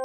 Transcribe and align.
Hi, 0.00 0.04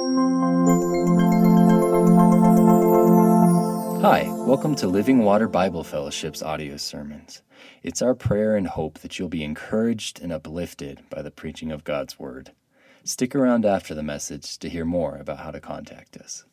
welcome 4.44 4.74
to 4.76 4.88
Living 4.88 5.20
Water 5.20 5.46
Bible 5.46 5.84
Fellowship's 5.84 6.42
audio 6.42 6.76
sermons. 6.76 7.42
It's 7.84 8.02
our 8.02 8.16
prayer 8.16 8.56
and 8.56 8.66
hope 8.66 8.98
that 8.98 9.20
you'll 9.20 9.28
be 9.28 9.44
encouraged 9.44 10.20
and 10.20 10.32
uplifted 10.32 11.08
by 11.10 11.22
the 11.22 11.30
preaching 11.30 11.70
of 11.70 11.84
God's 11.84 12.18
Word. 12.18 12.50
Stick 13.04 13.36
around 13.36 13.64
after 13.64 13.94
the 13.94 14.02
message 14.02 14.58
to 14.58 14.68
hear 14.68 14.84
more 14.84 15.16
about 15.16 15.38
how 15.38 15.52
to 15.52 15.60
contact 15.60 16.16
us. 16.16 16.44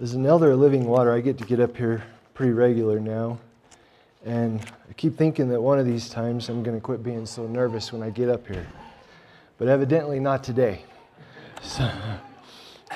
As 0.00 0.14
an 0.14 0.24
elder 0.24 0.52
of 0.52 0.60
Living 0.60 0.84
Water, 0.84 1.12
I 1.12 1.20
get 1.20 1.36
to 1.38 1.44
get 1.44 1.58
up 1.58 1.76
here 1.76 2.04
pretty 2.32 2.52
regular 2.52 3.00
now. 3.00 3.40
And 4.26 4.60
I 4.90 4.92
keep 4.94 5.16
thinking 5.16 5.48
that 5.50 5.60
one 5.60 5.78
of 5.78 5.86
these 5.86 6.10
times 6.10 6.48
I'm 6.48 6.64
going 6.64 6.76
to 6.76 6.80
quit 6.80 7.04
being 7.04 7.24
so 7.26 7.46
nervous 7.46 7.92
when 7.92 8.02
I 8.02 8.10
get 8.10 8.28
up 8.28 8.44
here. 8.48 8.66
But 9.56 9.68
evidently 9.68 10.18
not 10.18 10.42
today. 10.42 10.82
So, 11.62 11.88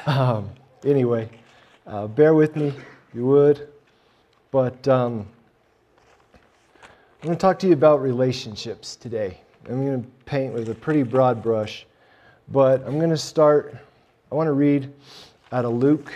um, 0.07 0.51
anyway, 0.85 1.31
uh, 1.87 2.09
bear 2.09 2.35
with 2.35 2.57
me 2.57 2.75
you 3.15 3.27
would. 3.27 3.69
But 4.51 4.87
um, 4.89 5.25
I'm 6.75 7.27
going 7.29 7.37
to 7.37 7.41
talk 7.41 7.61
to 7.61 7.69
you 7.69 7.75
about 7.75 8.03
relationships 8.03 8.97
today. 8.97 9.41
I'm 9.69 9.87
going 9.87 10.03
to 10.03 10.09
paint 10.25 10.53
with 10.53 10.69
a 10.69 10.75
pretty 10.75 11.05
broad 11.05 11.45
brush. 11.45 11.87
But 12.49 12.85
I'm 12.85 12.99
going 12.99 13.11
to 13.11 13.17
start, 13.17 13.77
I 14.33 14.35
want 14.35 14.49
to 14.49 14.53
read 14.53 14.93
out 15.53 15.65
of 15.65 15.75
Luke 15.75 16.13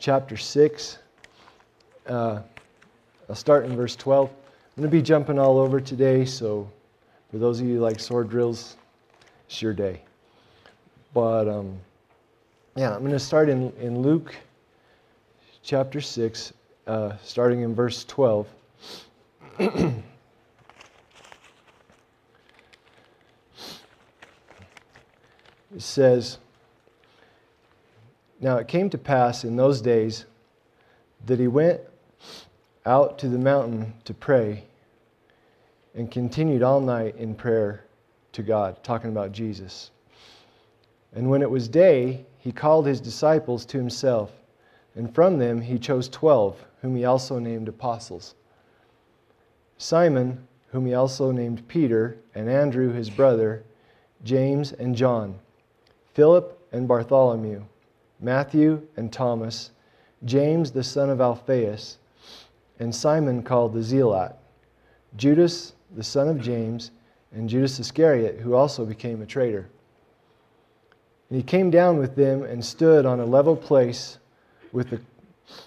chapter 0.00 0.36
6. 0.36 0.98
Uh, 2.08 2.40
I'll 3.28 3.34
start 3.34 3.64
in 3.64 3.74
verse 3.74 3.96
12. 3.96 4.28
I'm 4.30 4.36
going 4.76 4.88
to 4.88 4.96
be 4.96 5.02
jumping 5.02 5.36
all 5.36 5.58
over 5.58 5.80
today, 5.80 6.24
so 6.24 6.70
for 7.28 7.38
those 7.38 7.60
of 7.60 7.66
you 7.66 7.80
like 7.80 7.98
sword 7.98 8.30
drills, 8.30 8.76
it's 9.46 9.60
your 9.60 9.72
day. 9.72 10.02
But 11.12 11.48
um, 11.48 11.76
yeah, 12.76 12.94
I'm 12.94 13.00
going 13.00 13.10
to 13.10 13.18
start 13.18 13.48
in, 13.48 13.72
in 13.80 14.00
Luke 14.00 14.32
chapter 15.64 16.00
6, 16.00 16.52
uh, 16.86 17.16
starting 17.24 17.62
in 17.62 17.74
verse 17.74 18.04
12. 18.04 18.46
it 19.58 19.92
says, 25.78 26.38
Now 28.40 28.58
it 28.58 28.68
came 28.68 28.88
to 28.90 28.98
pass 28.98 29.42
in 29.42 29.56
those 29.56 29.80
days 29.80 30.26
that 31.24 31.40
he 31.40 31.48
went 31.48 31.80
out 32.86 33.18
to 33.18 33.28
the 33.28 33.38
mountain 33.38 33.92
to 34.04 34.14
pray 34.14 34.64
and 35.94 36.10
continued 36.10 36.62
all 36.62 36.80
night 36.80 37.16
in 37.16 37.34
prayer 37.34 37.84
to 38.32 38.42
God, 38.42 38.82
talking 38.84 39.10
about 39.10 39.32
Jesus. 39.32 39.90
And 41.14 41.28
when 41.28 41.42
it 41.42 41.50
was 41.50 41.68
day, 41.68 42.24
he 42.38 42.52
called 42.52 42.86
his 42.86 43.00
disciples 43.00 43.64
to 43.66 43.78
himself, 43.78 44.30
and 44.94 45.12
from 45.14 45.38
them 45.38 45.60
he 45.60 45.78
chose 45.78 46.08
twelve, 46.08 46.64
whom 46.80 46.94
he 46.94 47.04
also 47.04 47.38
named 47.38 47.68
apostles 47.68 48.34
Simon, 49.78 50.46
whom 50.68 50.86
he 50.86 50.94
also 50.94 51.30
named 51.30 51.66
Peter, 51.68 52.16
and 52.34 52.48
Andrew 52.48 52.92
his 52.92 53.10
brother, 53.10 53.62
James 54.24 54.72
and 54.72 54.94
John, 54.94 55.38
Philip 56.14 56.58
and 56.72 56.88
Bartholomew, 56.88 57.62
Matthew 58.20 58.86
and 58.96 59.12
Thomas, 59.12 59.70
James 60.24 60.70
the 60.70 60.82
son 60.82 61.10
of 61.10 61.20
Alphaeus, 61.20 61.98
and 62.78 62.94
Simon 62.94 63.42
called 63.42 63.74
the 63.74 63.82
Zealot, 63.82 64.32
Judas 65.16 65.72
the 65.94 66.02
son 66.02 66.28
of 66.28 66.40
James, 66.40 66.90
and 67.32 67.48
Judas 67.48 67.78
Iscariot, 67.78 68.40
who 68.40 68.54
also 68.54 68.84
became 68.84 69.22
a 69.22 69.26
traitor. 69.26 69.68
And 71.28 71.36
he 71.36 71.42
came 71.42 71.70
down 71.70 71.98
with 71.98 72.14
them 72.14 72.42
and 72.42 72.64
stood 72.64 73.06
on 73.06 73.20
a 73.20 73.26
level 73.26 73.56
place 73.56 74.18
with 74.72 74.90
the, 74.90 75.00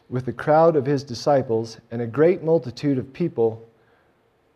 with 0.10 0.26
the 0.26 0.34
crowd 0.34 0.76
of 0.76 0.86
his 0.86 1.04
disciples 1.04 1.78
and 1.92 2.02
a 2.02 2.08
great 2.08 2.44
multitude 2.44 2.98
of 2.98 3.12
people 3.14 3.66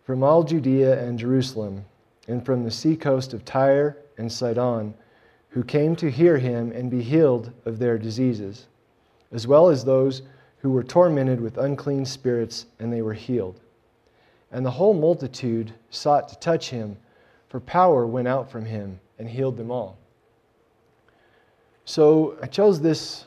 from 0.06 0.24
all 0.24 0.44
Judea 0.44 1.02
and 1.02 1.18
Jerusalem, 1.18 1.86
and 2.28 2.46
from 2.46 2.64
the 2.64 2.72
seacoast 2.72 3.34
of 3.34 3.46
Tyre 3.46 3.98
and 4.18 4.32
Sidon, 4.32 4.94
who 5.50 5.64
came 5.64 5.96
to 5.96 6.12
hear 6.12 6.38
him 6.38 6.72
and 6.72 6.92
be 6.92 7.02
healed 7.02 7.52
of 7.66 7.80
their 7.80 7.98
diseases, 7.98 8.68
as 9.32 9.48
well 9.48 9.70
as 9.70 9.86
those 9.86 10.24
who 10.64 10.72
were 10.72 10.84
tormented 10.84 11.42
with 11.42 11.58
unclean 11.58 12.06
spirits, 12.06 12.68
and 12.80 12.92
they 12.92 13.02
were 13.02 13.14
healed. 13.14 13.60
And 14.50 14.66
the 14.66 14.72
whole 14.72 14.94
multitude 14.94 15.74
sought 15.90 16.30
to 16.30 16.40
touch 16.40 16.70
him, 16.70 16.96
for 17.50 17.60
power 17.60 18.08
went 18.08 18.30
out 18.30 18.50
from 18.50 18.64
him 18.64 18.98
and 19.20 19.30
healed 19.30 19.58
them 19.58 19.70
all. 19.70 19.98
So 21.84 22.38
I 22.42 22.48
chose 22.48 22.80
this 22.80 23.26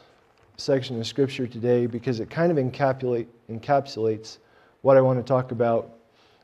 section 0.56 0.98
of 0.98 1.06
Scripture 1.06 1.46
today 1.46 1.84
because 1.84 2.20
it 2.20 2.30
kind 2.30 2.50
of 2.50 2.56
encapsulate, 2.56 3.26
encapsulates 3.50 4.38
what 4.80 4.96
I 4.96 5.02
want 5.02 5.18
to 5.18 5.22
talk 5.22 5.52
about. 5.52 5.90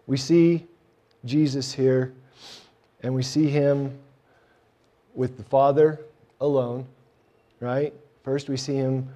We 0.07 0.19
see 0.19 0.67
Jesus 1.25 1.73
here, 1.73 2.13
and 3.03 3.15
we 3.15 3.23
see 3.23 3.49
him 3.49 3.99
with 5.15 5.39
the 5.39 5.45
Father 5.45 6.01
alone, 6.43 6.85
right? 7.61 7.95
First, 8.25 8.51
we 8.51 8.59
see 8.59 8.75
him, 8.75 9.09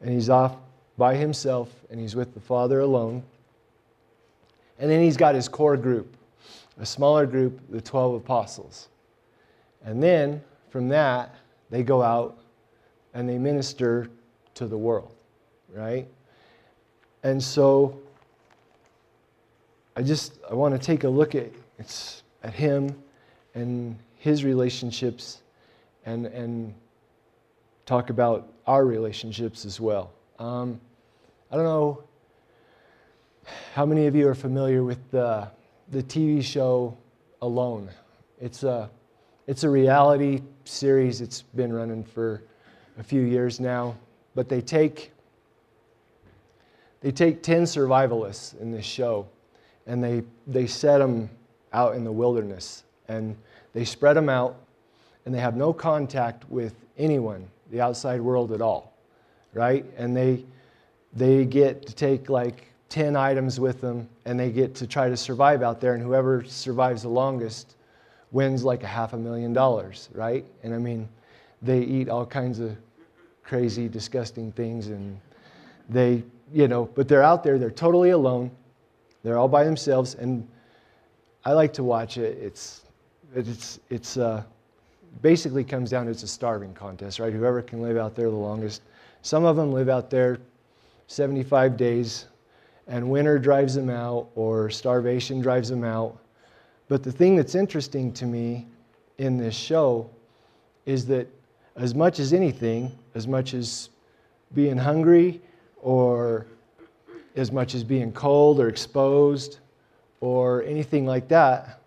and 0.00 0.10
he's 0.10 0.30
off 0.30 0.56
by 0.96 1.14
himself, 1.14 1.68
and 1.90 2.00
he's 2.00 2.16
with 2.16 2.34
the 2.34 2.40
Father 2.40 2.80
alone. 2.80 3.22
And 4.78 4.90
then 4.90 5.02
he's 5.02 5.16
got 5.16 5.34
his 5.34 5.48
core 5.48 5.76
group, 5.76 6.16
a 6.78 6.86
smaller 6.86 7.26
group, 7.26 7.60
the 7.70 7.80
12 7.80 8.14
apostles. 8.14 8.88
And 9.84 10.02
then 10.02 10.42
from 10.70 10.88
that, 10.88 11.34
they 11.70 11.82
go 11.82 12.02
out 12.02 12.38
and 13.14 13.28
they 13.28 13.38
minister 13.38 14.10
to 14.54 14.66
the 14.66 14.76
world, 14.76 15.12
right? 15.72 16.06
And 17.22 17.42
so 17.42 17.98
I 19.96 20.02
just 20.02 20.38
I 20.50 20.54
want 20.54 20.74
to 20.74 20.78
take 20.78 21.04
a 21.04 21.08
look 21.08 21.34
at 21.34 21.50
it's 21.78 22.22
at 22.42 22.52
him 22.52 22.94
and 23.54 23.96
his 24.18 24.44
relationships 24.44 25.40
and 26.04 26.26
and 26.26 26.74
talk 27.86 28.10
about 28.10 28.52
our 28.66 28.84
relationships 28.84 29.64
as 29.64 29.80
well. 29.80 30.10
Um, 30.38 30.80
I 31.50 31.56
don't 31.56 31.64
know 31.64 32.04
how 33.72 33.86
many 33.86 34.06
of 34.06 34.14
you 34.14 34.28
are 34.28 34.34
familiar 34.34 34.84
with 34.84 35.10
the, 35.10 35.48
the 35.90 36.02
TV 36.02 36.42
show 36.42 36.96
Alone. 37.40 37.90
It's 38.40 38.62
a, 38.62 38.90
it's 39.46 39.64
a 39.64 39.70
reality 39.70 40.42
series. 40.64 41.20
It's 41.20 41.42
been 41.42 41.72
running 41.72 42.04
for 42.04 42.42
a 42.98 43.02
few 43.02 43.22
years 43.22 43.60
now. 43.60 43.94
But 44.34 44.48
they 44.48 44.60
take, 44.60 45.12
they 47.00 47.12
take 47.12 47.42
10 47.42 47.62
survivalists 47.62 48.58
in 48.60 48.72
this 48.72 48.84
show 48.84 49.26
and 49.86 50.02
they, 50.02 50.22
they 50.46 50.66
set 50.66 50.98
them 50.98 51.30
out 51.72 51.94
in 51.94 52.04
the 52.04 52.12
wilderness 52.12 52.84
and 53.08 53.36
they 53.72 53.84
spread 53.84 54.16
them 54.16 54.28
out 54.28 54.56
and 55.24 55.34
they 55.34 55.40
have 55.40 55.56
no 55.56 55.72
contact 55.72 56.48
with 56.50 56.74
anyone, 56.98 57.48
the 57.70 57.80
outside 57.80 58.20
world 58.20 58.52
at 58.52 58.60
all, 58.60 58.95
right? 59.56 59.84
And 59.96 60.14
they, 60.14 60.44
they 61.14 61.46
get 61.46 61.86
to 61.86 61.94
take 61.94 62.28
like 62.28 62.68
10 62.90 63.16
items 63.16 63.58
with 63.58 63.80
them 63.80 64.08
and 64.26 64.38
they 64.38 64.50
get 64.50 64.74
to 64.76 64.86
try 64.86 65.08
to 65.08 65.16
survive 65.16 65.62
out 65.62 65.80
there 65.80 65.94
and 65.94 66.02
whoever 66.02 66.44
survives 66.44 67.02
the 67.02 67.08
longest 67.08 67.74
wins 68.32 68.64
like 68.64 68.82
a 68.82 68.86
half 68.86 69.12
a 69.12 69.16
million 69.16 69.52
dollars 69.52 70.08
right? 70.12 70.44
And 70.62 70.74
i 70.74 70.78
mean 70.78 71.08
they 71.62 71.80
eat 71.80 72.08
all 72.08 72.26
kinds 72.26 72.60
of 72.60 72.76
crazy 73.42 73.88
disgusting 73.88 74.52
things 74.52 74.88
and 74.88 75.18
they 75.88 76.22
you 76.52 76.68
know 76.68 76.84
but 76.94 77.08
they're 77.08 77.22
out 77.22 77.42
there 77.42 77.58
they're 77.58 77.70
totally 77.70 78.10
alone 78.10 78.50
they're 79.22 79.38
all 79.38 79.48
by 79.48 79.64
themselves 79.64 80.14
and 80.14 80.46
i 81.44 81.52
like 81.52 81.72
to 81.72 81.82
watch 81.82 82.18
it. 82.18 82.38
It's 82.38 82.82
it's 83.34 83.80
it's 83.90 84.16
uh, 84.16 84.42
basically 85.22 85.64
comes 85.64 85.90
down 85.90 86.06
to 86.06 86.10
it's 86.10 86.22
a 86.22 86.28
starving 86.28 86.74
contest 86.74 87.18
right? 87.18 87.32
Whoever 87.32 87.62
can 87.62 87.82
live 87.82 87.96
out 87.96 88.14
there 88.14 88.30
the 88.30 88.36
longest 88.36 88.82
some 89.26 89.44
of 89.44 89.56
them 89.56 89.72
live 89.72 89.88
out 89.88 90.08
there 90.08 90.38
75 91.08 91.76
days 91.76 92.26
and 92.86 93.10
winter 93.10 93.40
drives 93.40 93.74
them 93.74 93.90
out 93.90 94.28
or 94.36 94.70
starvation 94.70 95.40
drives 95.40 95.68
them 95.68 95.82
out. 95.82 96.16
But 96.86 97.02
the 97.02 97.10
thing 97.10 97.34
that's 97.34 97.56
interesting 97.56 98.12
to 98.12 98.24
me 98.24 98.68
in 99.18 99.36
this 99.36 99.56
show 99.56 100.08
is 100.84 101.06
that 101.06 101.26
as 101.74 101.92
much 101.92 102.20
as 102.20 102.32
anything, 102.32 102.96
as 103.16 103.26
much 103.26 103.52
as 103.52 103.88
being 104.54 104.76
hungry 104.76 105.40
or 105.82 106.46
as 107.34 107.50
much 107.50 107.74
as 107.74 107.82
being 107.82 108.12
cold 108.12 108.60
or 108.60 108.68
exposed 108.68 109.58
or 110.20 110.62
anything 110.62 111.04
like 111.04 111.26
that, 111.26 111.80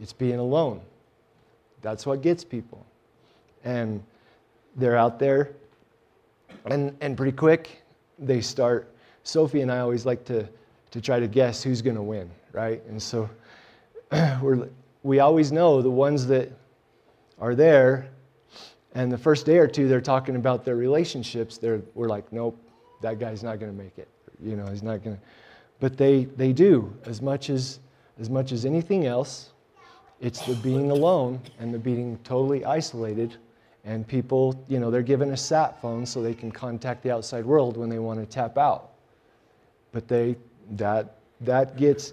it's 0.00 0.12
being 0.12 0.38
alone. 0.38 0.80
That's 1.82 2.06
what 2.06 2.22
gets 2.22 2.44
people. 2.44 2.86
And 3.64 4.00
they're 4.76 4.96
out 4.96 5.18
there, 5.18 5.50
and, 6.66 6.96
and 7.00 7.16
pretty 7.16 7.36
quick, 7.36 7.82
they 8.18 8.40
start 8.40 8.94
Sophie 9.22 9.60
and 9.60 9.70
I 9.70 9.78
always 9.78 10.06
like 10.06 10.24
to, 10.26 10.48
to 10.90 11.00
try 11.00 11.20
to 11.20 11.28
guess 11.28 11.62
who's 11.62 11.82
going 11.82 11.96
to 11.96 12.02
win, 12.02 12.30
right? 12.52 12.82
And 12.88 13.02
so 13.02 13.28
we're, 14.42 14.68
we 15.02 15.20
always 15.20 15.52
know 15.52 15.82
the 15.82 15.90
ones 15.90 16.26
that 16.26 16.50
are 17.38 17.54
there, 17.54 18.08
and 18.94 19.12
the 19.12 19.18
first 19.18 19.44
day 19.44 19.58
or 19.58 19.66
two 19.66 19.88
they're 19.88 20.00
talking 20.00 20.36
about 20.36 20.64
their 20.64 20.76
relationships. 20.76 21.58
They're, 21.58 21.82
we're 21.94 22.08
like, 22.08 22.32
nope, 22.32 22.58
that 23.02 23.18
guy's 23.18 23.42
not 23.42 23.60
going 23.60 23.70
to 23.70 23.82
make 23.82 23.98
it. 23.98 24.08
You 24.42 24.56
know, 24.56 24.66
he's 24.66 24.82
not 24.82 25.02
going 25.02 25.16
to. 25.16 25.22
But 25.80 25.96
they, 25.96 26.24
they 26.24 26.52
do 26.52 26.94
as 27.04 27.20
much 27.20 27.50
as 27.50 27.80
as 28.18 28.30
much 28.30 28.52
as 28.52 28.64
anything 28.64 29.06
else. 29.06 29.50
It's 30.20 30.40
the 30.46 30.54
being 30.54 30.90
alone 30.90 31.40
and 31.58 31.72
the 31.72 31.78
being 31.78 32.18
totally 32.24 32.64
isolated. 32.64 33.36
And 33.86 34.06
people, 34.06 34.62
you 34.68 34.80
know, 34.80 34.90
they're 34.90 35.02
given 35.02 35.30
a 35.32 35.36
sat 35.36 35.80
phone 35.80 36.04
so 36.04 36.20
they 36.20 36.34
can 36.34 36.50
contact 36.50 37.02
the 37.04 37.10
outside 37.12 37.46
world 37.46 37.76
when 37.76 37.88
they 37.88 38.00
want 38.00 38.20
to 38.20 38.26
tap 38.26 38.58
out. 38.58 38.90
But 39.92 40.08
they 40.08 40.36
that 40.72 41.18
that 41.40 41.76
gets 41.76 42.12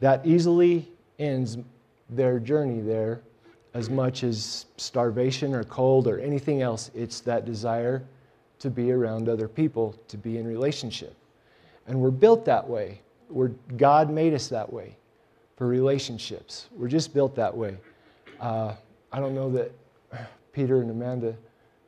that 0.00 0.24
easily 0.24 0.88
ends 1.18 1.58
their 2.08 2.38
journey 2.38 2.80
there 2.80 3.20
as 3.74 3.90
much 3.90 4.22
as 4.22 4.66
starvation 4.76 5.54
or 5.54 5.64
cold 5.64 6.06
or 6.06 6.20
anything 6.20 6.62
else. 6.62 6.90
It's 6.94 7.20
that 7.22 7.44
desire 7.44 8.04
to 8.60 8.70
be 8.70 8.92
around 8.92 9.28
other 9.28 9.48
people, 9.48 9.94
to 10.08 10.16
be 10.16 10.38
in 10.38 10.46
relationship. 10.46 11.14
And 11.86 12.00
we're 12.00 12.10
built 12.10 12.44
that 12.44 12.66
way. 12.66 13.00
We're, 13.28 13.52
God 13.76 14.10
made 14.10 14.34
us 14.34 14.48
that 14.48 14.72
way 14.72 14.96
for 15.56 15.66
relationships. 15.66 16.68
We're 16.76 16.88
just 16.88 17.12
built 17.12 17.34
that 17.36 17.56
way. 17.56 17.76
Uh, 18.40 18.74
I 19.12 19.20
don't 19.20 19.34
know 19.34 19.50
that 19.52 19.72
Peter 20.58 20.80
and 20.80 20.90
Amanda 20.90 21.36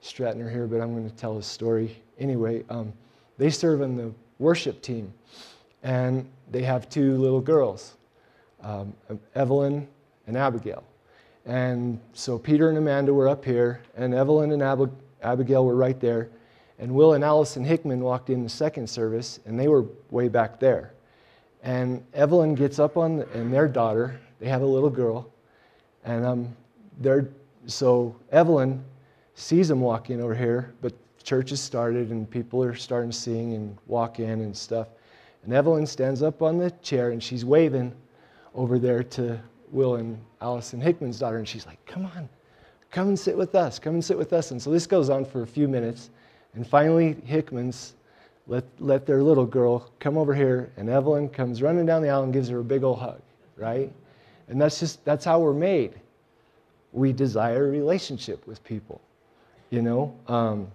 Stratton 0.00 0.40
are 0.40 0.49
here, 0.49 0.69
but 0.69 0.81
I'm 0.81 0.94
going 0.94 1.11
to 1.11 1.17
tell 1.17 1.38
a 1.38 1.43
story 1.43 2.00
anyway. 2.20 2.62
Um, 2.70 2.93
they 3.37 3.50
serve 3.50 3.81
in 3.81 3.96
the 3.96 4.12
worship 4.38 4.81
team, 4.81 5.12
and 5.82 6.25
they 6.52 6.62
have 6.62 6.88
two 6.88 7.17
little 7.17 7.40
girls, 7.40 7.96
um, 8.62 8.94
Evelyn 9.34 9.88
and 10.28 10.37
Abigail. 10.38 10.84
And 11.46 11.99
so 12.12 12.38
Peter 12.38 12.69
and 12.69 12.78
Amanda 12.78 13.12
were 13.12 13.28
up 13.28 13.44
here, 13.44 13.82
and 13.96 14.14
Evelyn 14.14 14.52
and 14.52 14.62
Ab- 14.62 14.96
Abigail 15.20 15.64
were 15.64 15.75
right 15.75 15.99
there. 15.99 16.28
And 16.78 16.94
Will 16.94 17.14
and 17.14 17.25
Allison 17.25 17.64
Hickman 17.64 17.99
walked 17.99 18.31
in 18.31 18.44
the 18.44 18.49
second 18.49 18.88
service, 18.88 19.40
and 19.46 19.58
they 19.58 19.67
were 19.67 19.84
way 20.12 20.28
back 20.28 20.61
there. 20.61 20.93
And 21.64 22.05
Evelyn 22.14 22.55
gets 22.55 22.78
up 22.78 22.96
on, 22.96 23.22
and 23.34 23.52
their 23.52 23.67
daughter, 23.67 24.20
they 24.38 24.46
have 24.46 24.62
a 24.62 24.67
little 24.67 24.90
girl, 24.90 25.28
and 26.05 26.25
um, 26.25 26.56
they're, 27.00 27.31
so 27.70 28.17
Evelyn 28.31 28.84
sees 29.34 29.69
them 29.69 29.81
walking 29.81 30.20
over 30.20 30.34
here, 30.34 30.75
but 30.81 30.93
church 31.22 31.50
has 31.50 31.61
started 31.61 32.11
and 32.11 32.31
people 32.31 32.62
are 32.62 32.75
starting 32.75 33.11
to 33.11 33.17
sing 33.17 33.55
and 33.55 33.76
walk 33.87 34.20
in 34.20 34.40
and 34.40 34.56
stuff. 34.56 34.88
And 35.44 35.52
Evelyn 35.52 35.87
stands 35.87 36.22
up 36.22 36.43
on 36.43 36.58
the 36.58 36.70
chair 36.82 37.11
and 37.11 37.22
she's 37.22 37.44
waving 37.44 37.94
over 38.55 38.78
there 38.78 39.02
to 39.02 39.40
Will 39.70 39.96
and 39.96 40.19
Allison 40.40 40.81
Hickman's 40.81 41.19
daughter, 41.19 41.38
and 41.38 41.46
she's 41.46 41.67
like, 41.67 41.84
Come 41.87 42.05
on, 42.05 42.28
come 42.90 43.08
and 43.08 43.19
sit 43.19 43.37
with 43.37 43.55
us, 43.55 43.78
come 43.78 43.94
and 43.94 44.05
sit 44.05 44.19
with 44.19 44.32
us. 44.32 44.50
And 44.50 44.61
so 44.61 44.70
this 44.70 44.87
goes 44.87 45.11
on 45.11 45.25
for 45.25 45.43
a 45.43 45.46
few 45.46 45.69
minutes, 45.69 46.11
and 46.55 46.67
finally, 46.67 47.17
Hickman's 47.25 47.94
let, 48.46 48.64
let 48.81 49.06
their 49.06 49.22
little 49.22 49.46
girl 49.46 49.90
come 50.00 50.19
over 50.19 50.34
here, 50.34 50.72
and 50.76 50.88
Evelyn 50.88 51.28
comes 51.28 51.62
running 51.62 51.87
down 51.87 52.02
the 52.02 52.08
aisle 52.08 52.25
and 52.25 52.32
gives 52.32 52.49
her 52.49 52.58
a 52.58 52.64
big 52.64 52.82
old 52.82 52.99
hug, 52.99 53.20
right? 53.56 53.93
And 54.49 54.61
that's 54.61 54.81
just, 54.81 55.05
that's 55.05 55.25
how 55.25 55.38
we're 55.38 55.52
made. 55.52 55.94
We 56.92 57.12
desire 57.12 57.66
a 57.66 57.70
relationship 57.70 58.46
with 58.46 58.62
people, 58.64 59.00
you 59.70 59.82
know? 59.82 60.14
Um, 60.26 60.70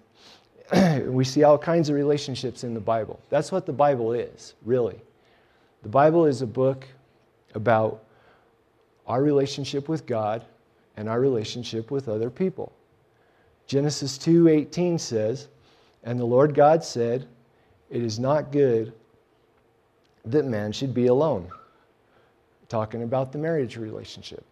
we 1.11 1.23
see 1.23 1.43
all 1.43 1.57
kinds 1.57 1.89
of 1.89 1.95
relationships 1.95 2.63
in 2.63 2.73
the 2.73 2.79
Bible. 2.79 3.19
That's 3.29 3.51
what 3.51 3.65
the 3.65 3.73
Bible 3.73 4.13
is, 4.13 4.53
really. 4.63 4.99
The 5.83 5.89
Bible 5.89 6.25
is 6.25 6.41
a 6.41 6.47
book 6.47 6.87
about 7.53 8.03
our 9.07 9.21
relationship 9.21 9.87
with 9.87 10.05
God 10.05 10.43
and 10.97 11.07
our 11.07 11.19
relationship 11.19 11.91
with 11.91 12.09
other 12.09 12.29
people. 12.29 12.71
Genesis 13.67 14.17
2:18 14.17 14.97
says, 14.97 15.47
"And 16.03 16.19
the 16.19 16.25
Lord 16.25 16.55
God 16.55 16.83
said, 16.83 17.27
it 17.89 18.01
is 18.01 18.19
not 18.19 18.51
good 18.51 18.93
that 20.25 20.45
man 20.45 20.71
should 20.71 20.93
be 20.93 21.07
alone. 21.07 21.49
Talking 22.67 23.03
about 23.03 23.31
the 23.31 23.37
marriage 23.37 23.77
relationship. 23.77 24.43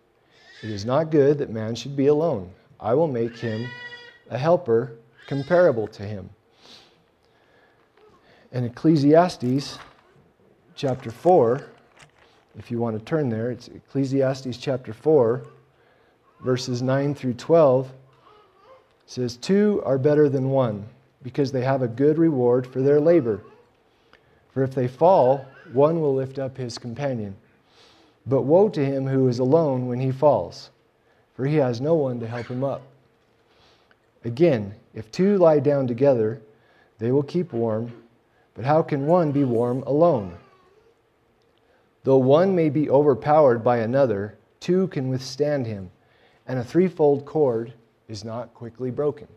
It 0.64 0.70
is 0.70 0.86
not 0.86 1.12
good 1.12 1.40
that 1.40 1.50
man 1.50 1.76
should 1.76 1.98
be 1.98 2.08
alone. 2.08 2.50
I 2.80 2.94
will 2.94 3.10
make 3.10 3.36
him 3.38 3.70
a 4.30 4.38
helper 4.38 4.94
comparable 5.28 5.88
to 5.88 6.04
him. 6.04 6.30
In 8.54 8.64
Ecclesiastes 8.64 9.78
chapter 10.74 11.12
4, 11.12 11.66
if 12.58 12.72
you 12.72 12.80
want 12.80 12.98
to 12.98 13.04
turn 13.04 13.28
there, 13.28 13.52
it's 13.52 13.68
Ecclesiastes 13.68 14.56
chapter 14.58 14.94
4, 14.94 15.46
verses 16.42 16.82
9 16.82 17.14
through 17.14 17.34
12. 17.34 17.92
Says, 19.06 19.36
Two 19.36 19.82
are 19.86 19.98
better 19.98 20.30
than 20.30 20.50
one 20.50 20.86
because 21.24 21.52
they 21.52 21.64
have 21.64 21.82
a 21.82 21.88
good 21.90 22.18
reward 22.18 22.66
for 22.66 22.82
their 22.82 23.02
labor. 23.02 23.42
For 24.54 24.64
if 24.64 24.74
they 24.74 24.88
fall, 24.88 25.46
one 25.74 26.00
will 26.00 26.16
lift 26.16 26.40
up 26.40 26.56
his 26.56 26.78
companion. 26.78 27.36
But 28.26 28.44
woe 28.44 28.70
to 28.70 28.86
him 28.86 29.08
who 29.08 29.28
is 29.28 29.40
alone 29.40 29.88
when 29.88 30.00
he 30.00 30.12
falls, 30.12 30.70
for 31.36 31.46
he 31.46 31.58
has 31.58 31.82
no 31.82 31.96
one 31.96 32.20
to 32.20 32.28
help 32.28 32.48
him 32.48 32.64
up. 32.64 32.82
Again, 34.24 34.74
if 34.94 35.12
two 35.12 35.38
lie 35.38 35.60
down 35.60 35.88
together, 35.88 36.42
they 37.00 37.12
will 37.12 37.24
keep 37.24 37.52
warm, 37.52 37.92
but 38.54 38.64
how 38.64 38.82
can 38.82 39.06
one 39.06 39.32
be 39.32 39.44
warm 39.44 39.84
alone? 39.84 40.38
Though 42.04 42.18
one 42.18 42.56
may 42.56 42.70
be 42.70 42.90
overpowered 42.90 43.64
by 43.64 43.78
another, 43.80 44.38
two 44.60 44.88
can 44.88 45.10
withstand 45.10 45.66
him, 45.66 45.90
and 46.48 46.60
a 46.60 46.64
threefold 46.64 47.26
cord 47.26 47.74
is 48.08 48.24
not 48.24 48.54
quickly 48.54 48.92
broken. 48.92 49.28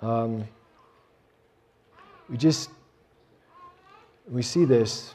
Um, 0.00 0.44
we 2.28 2.36
just 2.36 2.70
we 4.30 4.42
see 4.42 4.64
this, 4.64 5.14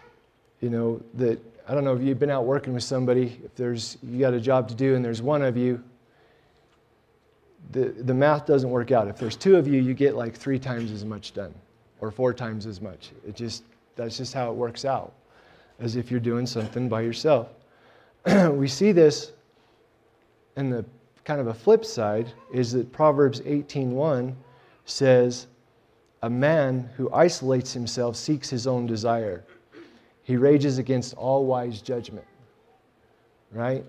you 0.62 0.69
know, 0.69 1.01
that 1.15 1.39
I 1.69 1.75
don't 1.75 1.83
know 1.83 1.94
if 1.94 2.01
you've 2.01 2.18
been 2.18 2.31
out 2.31 2.45
working 2.45 2.74
with 2.74 2.81
somebody, 2.81 3.39
if 3.45 3.54
there's 3.54 4.00
you 4.01 4.19
got 4.19 4.33
a 4.33 4.39
job 4.39 4.68
to 4.69 4.74
do 4.74 4.95
and 4.95 5.06
there's 5.06 5.21
one 5.21 5.44
of 5.44 5.56
you, 5.56 5.83
the, 7.71 7.89
the 7.89 8.13
math 8.13 8.48
doesn't 8.48 8.71
work 8.71 8.92
out. 8.92 9.07
If 9.07 9.19
there's 9.19 9.36
two 9.36 9.56
of 9.56 9.68
you, 9.68 9.80
you 9.80 9.94
get 9.94 10.16
like 10.16 10.36
three 10.36 10.57
times 10.57 10.92
as 10.92 11.06
much 11.06 11.31
done 11.31 11.54
or 12.01 12.10
four 12.10 12.33
times 12.33 12.66
as 12.66 12.81
much. 12.81 13.12
It 13.27 13.36
just 13.36 13.66
that's 13.95 14.18
just 14.18 14.33
how 14.33 14.50
it 14.50 14.56
works 14.56 14.83
out, 14.83 15.13
as 15.80 15.95
if 15.95 16.10
you're 16.10 16.19
doing 16.19 16.48
something 16.48 16.89
by 16.89 17.01
yourself. 17.01 17.50
we 18.50 18.68
see 18.68 18.92
this 18.92 19.33
in 20.57 20.71
the 20.71 20.83
kind 21.23 21.40
of 21.40 21.47
a 21.47 21.54
flip 21.54 21.85
side 21.85 22.33
is 22.52 22.71
that 22.71 22.92
Proverbs 22.92 23.42
18:1 23.42 24.33
says, 24.85 25.45
A 26.23 26.30
man 26.31 26.90
who 26.97 27.14
isolates 27.14 27.73
himself 27.73 28.16
seeks 28.16 28.49
his 28.49 28.66
own 28.66 28.88
desire. 28.88 29.44
He 30.30 30.38
rages 30.38 30.78
against 30.78 31.16
all 31.16 31.48
wise 31.48 31.81
judgment. 31.81 32.28
Right? 33.52 33.83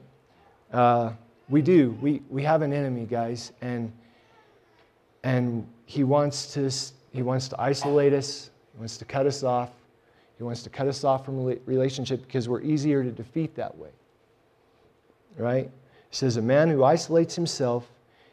Uh, 0.73 1.13
we 1.51 1.61
do. 1.61 1.91
We, 2.01 2.23
we 2.31 2.43
have 2.45 2.63
an 2.63 2.73
enemy, 2.73 3.05
guys, 3.05 3.53
and, 3.61 3.93
and 5.23 5.69
he, 5.85 6.03
wants 6.03 6.55
to, 6.55 6.73
he 7.13 7.21
wants 7.21 7.51
to 7.51 7.61
isolate 7.61 8.15
us, 8.15 8.49
he 8.73 8.79
wants 8.79 8.97
to 8.97 9.05
cut 9.05 9.27
us 9.27 9.43
off. 9.43 9.69
He 10.39 10.43
wants 10.43 10.63
to 10.63 10.71
cut 10.71 10.89
us 10.89 11.05
off 11.05 11.27
from 11.27 11.45
relationship 11.67 12.23
because 12.23 12.49
we're 12.49 12.63
easier 12.63 13.05
to 13.05 13.11
defeat 13.11 13.55
that 13.57 13.77
way. 13.77 13.91
Right? 15.37 15.71
He 16.09 16.17
says, 16.17 16.39
A 16.39 16.43
man 16.43 16.71
who 16.71 16.85
isolates 16.85 17.35
himself 17.35 17.87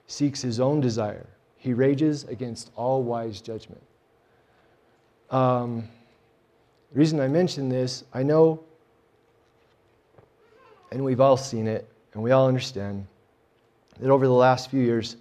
seeks 0.06 0.42
his 0.42 0.62
own 0.62 0.80
desire. 0.80 1.28
He 1.58 1.74
rages 1.74 2.24
against 2.24 2.72
all 2.78 3.04
wise 3.04 3.42
judgment. 3.42 3.84
Um, 5.30 5.90
the 6.92 7.00
reason 7.00 7.20
I 7.20 7.28
mention 7.28 7.70
this, 7.70 8.04
I 8.14 8.24
know, 8.24 8.62
and 10.92 11.04
we've 11.04 11.20
all 11.20 11.38
seen 11.38 11.68
it, 11.68 11.88
and 12.14 12.24
we 12.24 12.32
all 12.32 12.48
understand 12.48 13.06
that 14.00 14.10
over 14.10 14.26
the 14.26 14.34
last 14.34 14.70
few 14.70 14.82
years, 14.82 15.18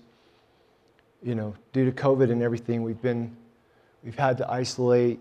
you 1.23 1.35
know, 1.35 1.55
due 1.73 1.85
to 1.85 1.93
COVID 1.93 2.31
and 2.31 2.43
everything, 2.43 2.83
we've 2.83 3.03
been, 3.03 3.37
we've 4.05 4.19
had 4.19 4.39
to 4.39 4.51
isolate, 4.51 5.19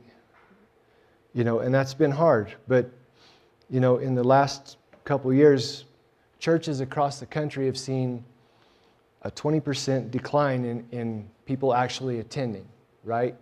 you 1.33 1.43
know, 1.43 1.59
and 1.59 1.73
that's 1.73 1.93
been 1.93 2.11
hard. 2.11 2.53
But, 2.67 2.89
you 3.69 3.79
know, 3.79 3.97
in 3.97 4.13
the 4.13 4.23
last 4.23 4.77
couple 5.03 5.33
years, 5.33 5.85
churches 6.39 6.79
across 6.79 7.19
the 7.19 7.25
country 7.25 7.65
have 7.65 7.77
seen 7.77 8.23
a 9.23 9.31
20% 9.31 10.11
decline 10.11 10.63
in, 10.63 10.85
in 10.91 11.27
people 11.45 11.73
actually 11.73 12.19
attending, 12.19 12.67
right? 13.03 13.35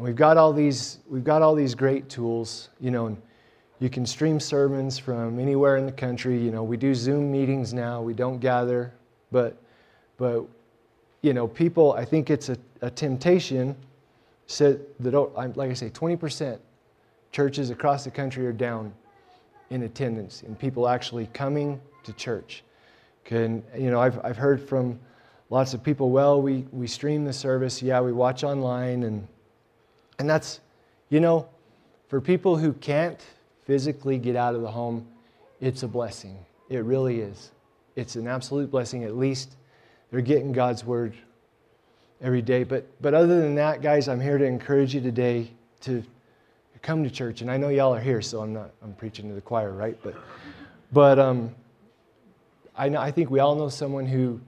And 0.00 0.06
we've 0.06 0.16
got 0.16 0.38
all 0.38 0.54
these, 0.54 1.00
we've 1.10 1.24
got 1.24 1.42
all 1.42 1.54
these 1.54 1.74
great 1.74 2.08
tools, 2.08 2.70
you 2.80 2.90
know, 2.90 3.08
and 3.08 3.20
you 3.80 3.90
can 3.90 4.06
stream 4.06 4.40
sermons 4.40 4.98
from 4.98 5.38
anywhere 5.38 5.76
in 5.76 5.84
the 5.84 5.92
country. 5.92 6.42
You 6.42 6.50
know, 6.50 6.62
we 6.62 6.78
do 6.78 6.94
Zoom 6.94 7.30
meetings 7.30 7.74
now, 7.74 8.00
we 8.00 8.14
don't 8.14 8.38
gather, 8.38 8.94
but, 9.30 9.58
but 10.16 10.46
you 11.20 11.34
know, 11.34 11.46
people, 11.46 11.92
I 11.92 12.06
think 12.06 12.30
it's 12.30 12.48
a, 12.48 12.56
a 12.80 12.90
temptation 12.90 13.76
said 14.46 14.80
that, 15.00 15.14
oh, 15.14 15.32
like 15.54 15.70
I 15.70 15.74
say, 15.74 15.90
20% 15.90 16.58
churches 17.30 17.68
across 17.68 18.02
the 18.02 18.10
country 18.10 18.46
are 18.46 18.54
down 18.54 18.94
in 19.68 19.82
attendance, 19.82 20.44
in 20.44 20.56
people 20.56 20.88
actually 20.88 21.26
coming 21.34 21.78
to 22.04 22.14
church. 22.14 22.64
Can, 23.26 23.62
you 23.76 23.90
know, 23.90 24.00
I've, 24.00 24.18
I've 24.24 24.38
heard 24.38 24.66
from 24.66 24.98
lots 25.50 25.74
of 25.74 25.82
people, 25.82 26.08
well, 26.08 26.40
we, 26.40 26.64
we 26.72 26.86
stream 26.86 27.26
the 27.26 27.34
service, 27.34 27.82
yeah, 27.82 28.00
we 28.00 28.12
watch 28.12 28.44
online, 28.44 29.02
and, 29.02 29.28
and 30.20 30.28
that's, 30.28 30.60
you 31.08 31.18
know, 31.18 31.48
for 32.08 32.20
people 32.20 32.54
who 32.54 32.74
can't 32.74 33.18
physically 33.64 34.18
get 34.18 34.36
out 34.36 34.54
of 34.54 34.60
the 34.60 34.70
home, 34.70 35.08
it's 35.62 35.82
a 35.82 35.88
blessing. 35.88 36.36
It 36.68 36.84
really 36.84 37.20
is. 37.20 37.52
It's 37.96 38.16
an 38.16 38.28
absolute 38.28 38.70
blessing. 38.70 39.04
At 39.04 39.16
least 39.16 39.56
they're 40.10 40.20
getting 40.20 40.52
God's 40.52 40.84
word 40.84 41.14
every 42.20 42.42
day. 42.42 42.64
But, 42.64 42.86
but 43.00 43.14
other 43.14 43.40
than 43.40 43.54
that, 43.54 43.80
guys, 43.80 44.08
I'm 44.08 44.20
here 44.20 44.36
to 44.36 44.44
encourage 44.44 44.94
you 44.94 45.00
today 45.00 45.50
to 45.80 46.04
come 46.82 47.02
to 47.02 47.10
church. 47.10 47.40
And 47.40 47.50
I 47.50 47.56
know 47.56 47.70
y'all 47.70 47.94
are 47.94 48.00
here, 48.00 48.20
so 48.20 48.42
I'm 48.42 48.52
not 48.52 48.72
I'm 48.82 48.92
preaching 48.92 49.26
to 49.28 49.34
the 49.34 49.40
choir, 49.40 49.72
right? 49.72 49.98
But 50.02 50.16
but 50.92 51.18
um, 51.18 51.54
I, 52.76 52.90
know, 52.90 53.00
I 53.00 53.10
think 53.10 53.30
we 53.30 53.40
all 53.40 53.54
know 53.54 53.70
someone 53.70 54.04
who 54.04 54.38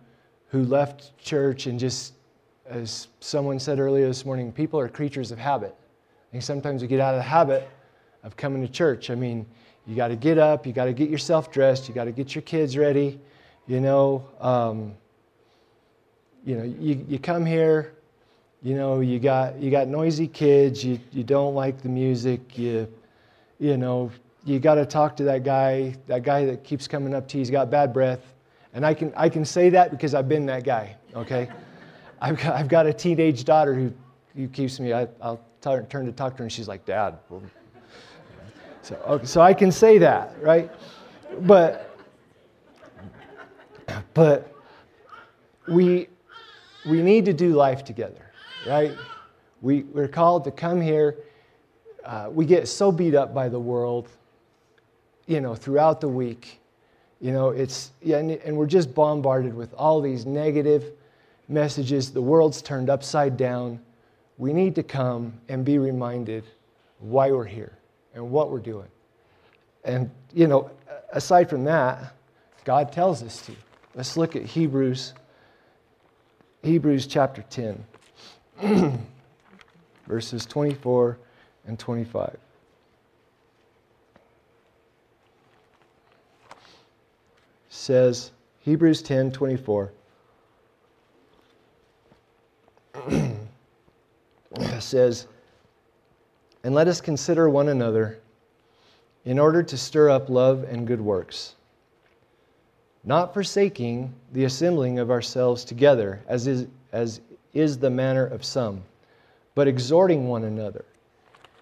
who 0.48 0.64
left 0.64 1.16
church 1.18 1.66
and 1.66 1.78
just 1.78 2.12
as 2.68 3.08
someone 3.20 3.58
said 3.58 3.78
earlier 3.78 4.06
this 4.06 4.24
morning, 4.24 4.52
people 4.52 4.78
are 4.78 4.88
creatures 4.88 5.30
of 5.30 5.38
habit. 5.38 5.74
And 6.32 6.42
sometimes 6.42 6.82
we 6.82 6.88
get 6.88 7.00
out 7.00 7.14
of 7.14 7.18
the 7.18 7.24
habit 7.24 7.68
of 8.22 8.36
coming 8.36 8.62
to 8.62 8.72
church. 8.72 9.10
I 9.10 9.14
mean, 9.14 9.46
you 9.86 9.96
got 9.96 10.08
to 10.08 10.16
get 10.16 10.38
up, 10.38 10.66
you 10.66 10.72
got 10.72 10.84
to 10.84 10.92
get 10.92 11.10
yourself 11.10 11.50
dressed, 11.50 11.88
you 11.88 11.94
got 11.94 12.04
to 12.04 12.12
get 12.12 12.34
your 12.34 12.42
kids 12.42 12.76
ready. 12.76 13.18
You 13.66 13.80
know, 13.80 14.24
um, 14.40 14.94
you 16.44 16.56
know, 16.56 16.64
you, 16.64 17.04
you 17.08 17.18
come 17.18 17.44
here, 17.46 17.94
you 18.62 18.74
know, 18.74 19.00
you 19.00 19.18
got 19.18 19.60
you 19.60 19.70
got 19.70 19.88
noisy 19.88 20.26
kids, 20.28 20.84
you, 20.84 20.98
you 21.12 21.24
don't 21.24 21.54
like 21.54 21.82
the 21.82 21.88
music, 21.88 22.58
you 22.58 22.88
you 23.58 23.76
know, 23.76 24.10
you 24.44 24.58
got 24.58 24.74
to 24.74 24.86
talk 24.86 25.16
to 25.16 25.24
that 25.24 25.44
guy, 25.44 25.94
that 26.06 26.22
guy 26.24 26.44
that 26.46 26.64
keeps 26.64 26.88
coming 26.88 27.14
up 27.14 27.28
to 27.28 27.36
you, 27.36 27.40
he's 27.40 27.50
got 27.50 27.70
bad 27.70 27.92
breath. 27.92 28.34
And 28.74 28.86
I 28.86 28.94
can 28.94 29.12
I 29.16 29.28
can 29.28 29.44
say 29.44 29.68
that 29.70 29.90
because 29.90 30.14
I've 30.14 30.28
been 30.28 30.46
that 30.46 30.64
guy, 30.64 30.96
okay? 31.14 31.48
I've 32.22 32.38
got, 32.38 32.54
I've 32.54 32.68
got 32.68 32.86
a 32.86 32.92
teenage 32.92 33.44
daughter 33.44 33.74
who, 33.74 33.92
who 34.36 34.46
keeps 34.46 34.78
me, 34.78 34.92
I, 34.92 35.08
will 35.20 35.44
turn 35.60 36.06
to 36.06 36.12
talk 36.12 36.34
to 36.34 36.38
her 36.38 36.44
and 36.44 36.52
she's 36.52 36.68
like, 36.68 36.84
Dad. 36.84 37.18
So, 38.82 38.94
okay, 39.08 39.26
so 39.26 39.40
I 39.40 39.52
can 39.52 39.72
say 39.72 39.98
that, 39.98 40.40
right? 40.40 40.70
But, 41.40 41.98
but 44.14 44.54
we, 45.66 46.06
we 46.86 47.02
need 47.02 47.24
to 47.24 47.32
do 47.32 47.54
life 47.54 47.82
together, 47.82 48.30
right? 48.68 48.92
We, 49.60 49.82
we're 49.82 50.06
called 50.06 50.44
to 50.44 50.52
come 50.52 50.80
here. 50.80 51.16
Uh, 52.04 52.28
we 52.30 52.46
get 52.46 52.68
so 52.68 52.92
beat 52.92 53.16
up 53.16 53.34
by 53.34 53.48
the 53.48 53.58
world, 53.58 54.08
you 55.26 55.40
know, 55.40 55.56
throughout 55.56 56.00
the 56.00 56.08
week. 56.08 56.60
You 57.20 57.32
know, 57.32 57.48
it's, 57.48 57.90
yeah, 58.00 58.18
and, 58.18 58.30
and 58.30 58.56
we're 58.56 58.66
just 58.66 58.94
bombarded 58.94 59.54
with 59.54 59.74
all 59.74 60.00
these 60.00 60.24
negative 60.24 60.92
messages. 61.52 62.12
The 62.12 62.22
world's 62.22 62.62
turned 62.62 62.90
upside 62.90 63.36
down. 63.36 63.80
We 64.38 64.52
need 64.52 64.74
to 64.76 64.82
come 64.82 65.34
and 65.48 65.64
be 65.64 65.78
reminded 65.78 66.44
why 66.98 67.30
we're 67.30 67.44
here 67.44 67.76
and 68.14 68.30
what 68.30 68.50
we're 68.50 68.60
doing. 68.60 68.88
And, 69.84 70.10
you 70.32 70.46
know, 70.46 70.70
aside 71.12 71.50
from 71.50 71.64
that, 71.64 72.14
God 72.64 72.92
tells 72.92 73.22
us 73.22 73.44
to. 73.46 73.52
Let's 73.94 74.16
look 74.16 74.36
at 74.36 74.42
Hebrews 74.42 75.14
Hebrews 76.62 77.08
chapter 77.08 77.42
10, 77.50 77.84
verses 80.06 80.46
24 80.46 81.18
and 81.66 81.76
25. 81.76 82.38
Says, 87.68 88.30
Hebrews 88.60 89.02
10 89.02 89.32
24. 89.32 89.90
says, 94.80 95.26
And 96.64 96.74
let 96.74 96.88
us 96.88 97.00
consider 97.00 97.48
one 97.48 97.68
another 97.68 98.18
in 99.24 99.38
order 99.38 99.62
to 99.62 99.76
stir 99.76 100.10
up 100.10 100.28
love 100.28 100.64
and 100.64 100.86
good 100.86 101.00
works 101.00 101.54
not 103.04 103.34
forsaking 103.34 104.14
the 104.32 104.44
assembling 104.44 104.98
of 104.98 105.10
ourselves 105.10 105.64
together, 105.64 106.22
as 106.28 106.46
is, 106.46 106.66
as 106.92 107.20
is 107.52 107.78
the 107.78 107.90
manner 107.90 108.26
of 108.26 108.44
some, 108.44 108.82
but 109.54 109.66
exhorting 109.66 110.28
one 110.28 110.44
another, 110.44 110.84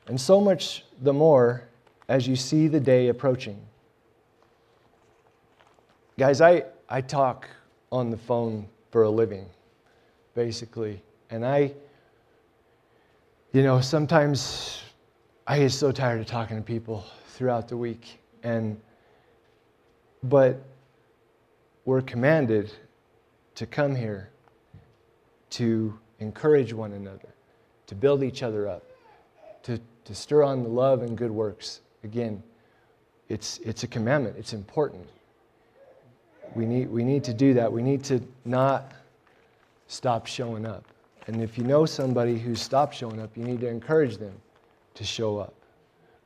and 0.06 0.20
so 0.20 0.40
much 0.40 0.84
the 1.02 1.12
more 1.12 1.64
as 2.08 2.28
you 2.28 2.37
see 2.37 2.68
the 2.68 2.80
day 2.80 3.08
approaching. 3.08 3.58
Guys, 6.18 6.40
I, 6.40 6.64
I 6.88 7.00
talk 7.00 7.49
on 7.90 8.10
the 8.10 8.16
phone 8.16 8.68
for 8.90 9.04
a 9.04 9.10
living, 9.10 9.46
basically, 10.34 11.02
and 11.30 11.46
I, 11.46 11.72
you 13.52 13.62
know, 13.62 13.80
sometimes 13.80 14.82
I 15.46 15.58
get 15.58 15.72
so 15.72 15.92
tired 15.92 16.20
of 16.20 16.26
talking 16.26 16.56
to 16.56 16.62
people 16.62 17.04
throughout 17.28 17.68
the 17.68 17.76
week, 17.76 18.20
and 18.42 18.80
but 20.22 20.60
we're 21.84 22.02
commanded 22.02 22.72
to 23.54 23.66
come 23.66 23.94
here 23.94 24.30
to 25.50 25.99
encourage 26.18 26.72
one 26.72 26.92
another, 26.92 27.28
to 27.87 27.94
build 27.94 28.22
each 28.22 28.42
other 28.42 28.68
up, 28.68 28.84
to, 29.62 29.80
to 30.04 30.14
stir 30.14 30.42
on 30.42 30.62
the 30.62 30.68
love 30.68 31.02
and 31.02 31.16
good 31.16 31.30
works. 31.30 31.80
Again, 32.04 32.42
it's, 33.28 33.58
it's 33.58 33.82
a 33.82 33.87
commandment, 33.87 34.37
it's 34.38 34.52
important. 34.52 35.06
We 36.54 36.66
need, 36.66 36.90
we 36.90 37.04
need 37.04 37.25
to 37.25 37.34
do 37.34 37.54
that. 37.54 37.72
We 37.72 37.82
need 37.82 38.02
to 38.04 38.20
not 38.44 38.92
stop 39.87 40.26
showing 40.26 40.66
up. 40.66 40.84
And 41.30 41.40
if 41.44 41.56
you 41.56 41.62
know 41.62 41.87
somebody 41.87 42.37
who's 42.37 42.60
stopped 42.60 42.92
showing 42.92 43.20
up, 43.20 43.37
you 43.37 43.44
need 43.44 43.60
to 43.60 43.68
encourage 43.68 44.16
them 44.16 44.34
to 44.94 45.04
show 45.04 45.38
up. 45.38 45.54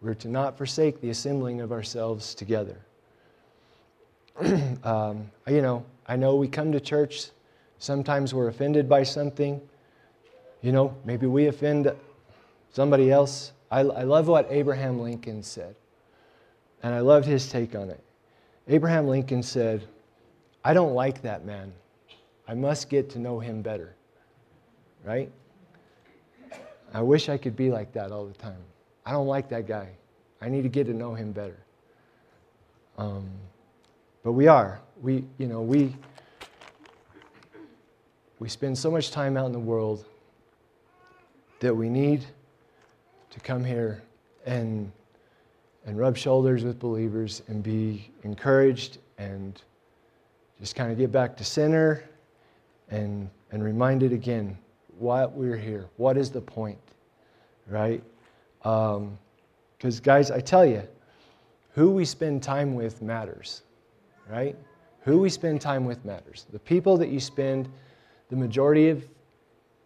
We're 0.00 0.14
to 0.14 0.28
not 0.28 0.56
forsake 0.56 0.98
the 1.02 1.10
assembling 1.10 1.60
of 1.60 1.72
ourselves 1.72 2.34
together. 2.34 2.78
um, 4.82 5.30
you 5.46 5.60
know, 5.60 5.84
I 6.06 6.16
know 6.16 6.36
we 6.36 6.48
come 6.48 6.72
to 6.72 6.80
church, 6.80 7.26
sometimes 7.78 8.32
we're 8.32 8.48
offended 8.48 8.88
by 8.88 9.02
something. 9.02 9.60
You 10.62 10.72
know, 10.72 10.96
maybe 11.04 11.26
we 11.26 11.48
offend 11.48 11.92
somebody 12.72 13.12
else. 13.12 13.52
I, 13.70 13.80
I 13.80 14.04
love 14.04 14.26
what 14.26 14.46
Abraham 14.48 14.98
Lincoln 14.98 15.42
said, 15.42 15.76
and 16.82 16.94
I 16.94 17.00
loved 17.00 17.26
his 17.26 17.50
take 17.50 17.74
on 17.74 17.90
it. 17.90 18.02
Abraham 18.68 19.06
Lincoln 19.06 19.42
said, 19.42 19.86
I 20.64 20.72
don't 20.72 20.94
like 20.94 21.20
that 21.20 21.44
man. 21.44 21.74
I 22.48 22.54
must 22.54 22.88
get 22.88 23.10
to 23.10 23.18
know 23.18 23.38
him 23.38 23.60
better. 23.60 23.94
Right? 25.04 25.30
I 26.94 27.02
wish 27.02 27.28
I 27.28 27.36
could 27.36 27.56
be 27.56 27.70
like 27.70 27.92
that 27.92 28.10
all 28.10 28.24
the 28.24 28.34
time. 28.34 28.62
I 29.04 29.12
don't 29.12 29.26
like 29.26 29.48
that 29.50 29.66
guy. 29.66 29.90
I 30.40 30.48
need 30.48 30.62
to 30.62 30.68
get 30.68 30.86
to 30.86 30.94
know 30.94 31.14
him 31.14 31.32
better. 31.32 31.58
Um, 32.96 33.28
but 34.22 34.32
we 34.32 34.46
are. 34.46 34.80
We, 35.02 35.24
you 35.38 35.46
know, 35.46 35.60
we, 35.60 35.94
we 38.38 38.48
spend 38.48 38.78
so 38.78 38.90
much 38.90 39.10
time 39.10 39.36
out 39.36 39.46
in 39.46 39.52
the 39.52 39.58
world 39.58 40.06
that 41.60 41.74
we 41.74 41.88
need 41.88 42.24
to 43.30 43.40
come 43.40 43.64
here 43.64 44.02
and, 44.46 44.90
and 45.84 45.98
rub 45.98 46.16
shoulders 46.16 46.64
with 46.64 46.78
believers 46.78 47.42
and 47.48 47.62
be 47.62 48.10
encouraged 48.22 48.98
and 49.18 49.60
just 50.60 50.76
kind 50.76 50.92
of 50.92 50.98
get 50.98 51.10
back 51.10 51.36
to 51.36 51.44
center 51.44 52.04
and, 52.90 53.28
and 53.50 53.64
reminded 53.64 54.12
again 54.12 54.56
why 54.98 55.24
we're 55.26 55.56
here. 55.56 55.86
What 55.96 56.16
is 56.16 56.30
the 56.30 56.40
point, 56.40 56.78
right? 57.68 58.02
Because, 58.62 58.98
um, 59.98 60.02
guys, 60.02 60.30
I 60.30 60.40
tell 60.40 60.64
you, 60.64 60.82
who 61.72 61.90
we 61.90 62.04
spend 62.04 62.42
time 62.42 62.74
with 62.74 63.02
matters 63.02 63.62
right? 64.30 64.56
Who 65.02 65.18
we 65.18 65.28
spend 65.28 65.60
time 65.60 65.84
with 65.84 66.04
matters. 66.04 66.46
The 66.52 66.58
people 66.58 66.96
that 66.98 67.08
you 67.08 67.20
spend 67.20 67.68
the 68.30 68.36
majority 68.36 68.88
of 68.88 69.04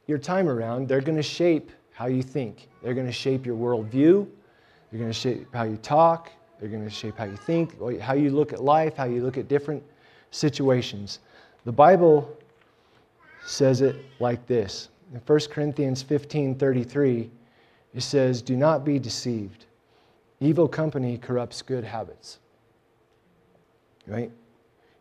your 0.06 0.18
time 0.18 0.48
around, 0.48 0.88
they're 0.88 1.00
going 1.00 1.16
to 1.16 1.22
shape 1.22 1.70
how 1.92 2.06
you 2.06 2.22
think. 2.22 2.68
They're 2.82 2.94
going 2.94 3.06
to 3.06 3.12
shape 3.12 3.44
your 3.44 3.56
worldview. 3.56 4.26
They're 4.90 5.00
going 5.00 5.10
to 5.10 5.18
shape 5.18 5.46
how 5.52 5.64
you 5.64 5.76
talk. 5.78 6.30
They're 6.60 6.68
going 6.68 6.84
to 6.84 6.90
shape 6.90 7.18
how 7.18 7.24
you 7.24 7.36
think, 7.36 7.78
how 8.00 8.14
you 8.14 8.30
look 8.30 8.52
at 8.52 8.62
life, 8.62 8.96
how 8.96 9.04
you 9.04 9.22
look 9.22 9.36
at 9.36 9.48
different 9.48 9.82
situations. 10.30 11.20
The 11.64 11.72
Bible 11.72 12.36
says 13.44 13.80
it 13.80 13.96
like 14.20 14.46
this. 14.46 14.88
In 15.12 15.20
1 15.20 15.40
Corinthians 15.50 16.02
15 16.02 16.56
33, 16.56 17.30
it 17.94 18.02
says, 18.02 18.42
Do 18.42 18.56
not 18.56 18.84
be 18.84 18.98
deceived. 18.98 19.64
Evil 20.40 20.68
company 20.68 21.18
corrupts 21.18 21.62
good 21.62 21.84
habits 21.84 22.38
right? 24.08 24.30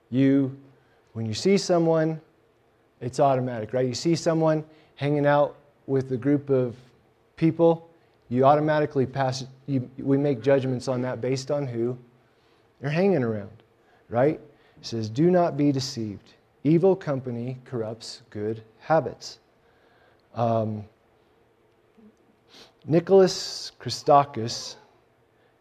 You, 0.10 0.56
when 1.14 1.26
you 1.26 1.34
see 1.34 1.58
someone, 1.58 2.22
it's 3.02 3.20
automatic, 3.20 3.74
right? 3.74 3.88
You 3.88 3.94
see 3.94 4.16
someone 4.16 4.64
hanging 4.96 5.26
out 5.26 5.56
with 5.88 6.12
a 6.12 6.18
group 6.18 6.50
of 6.50 6.76
people, 7.38 7.90
you 8.30 8.44
automatically 8.44 9.06
pass, 9.06 9.46
you, 9.68 9.90
we 9.98 10.18
make 10.18 10.42
judgments 10.42 10.88
on 10.88 11.02
that 11.02 11.22
based 11.22 11.50
on 11.50 11.66
who 11.66 11.98
They're 12.82 12.90
hanging 12.90 13.24
around, 13.24 13.64
right? 14.10 14.40
It 14.80 14.86
says, 14.86 15.10
Do 15.10 15.32
not 15.32 15.58
be 15.58 15.72
deceived. 15.72 16.34
Evil 16.64 16.96
company 16.96 17.58
corrupts 17.64 18.22
good 18.30 18.62
habits. 18.80 19.40
Um, 20.38 20.86
Nicholas 22.86 23.72
Christakis 23.82 24.76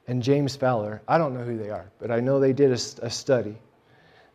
and 0.06 0.23
James 0.23 0.54
Fowler, 0.54 1.02
I 1.09 1.16
don't 1.16 1.33
know 1.33 1.42
who 1.42 1.56
they 1.56 1.71
are, 1.71 1.90
but 1.99 2.11
I 2.11 2.21
know 2.21 2.38
they 2.38 2.52
did 2.52 2.71
a, 2.71 3.06
a 3.06 3.11
study. 3.11 3.56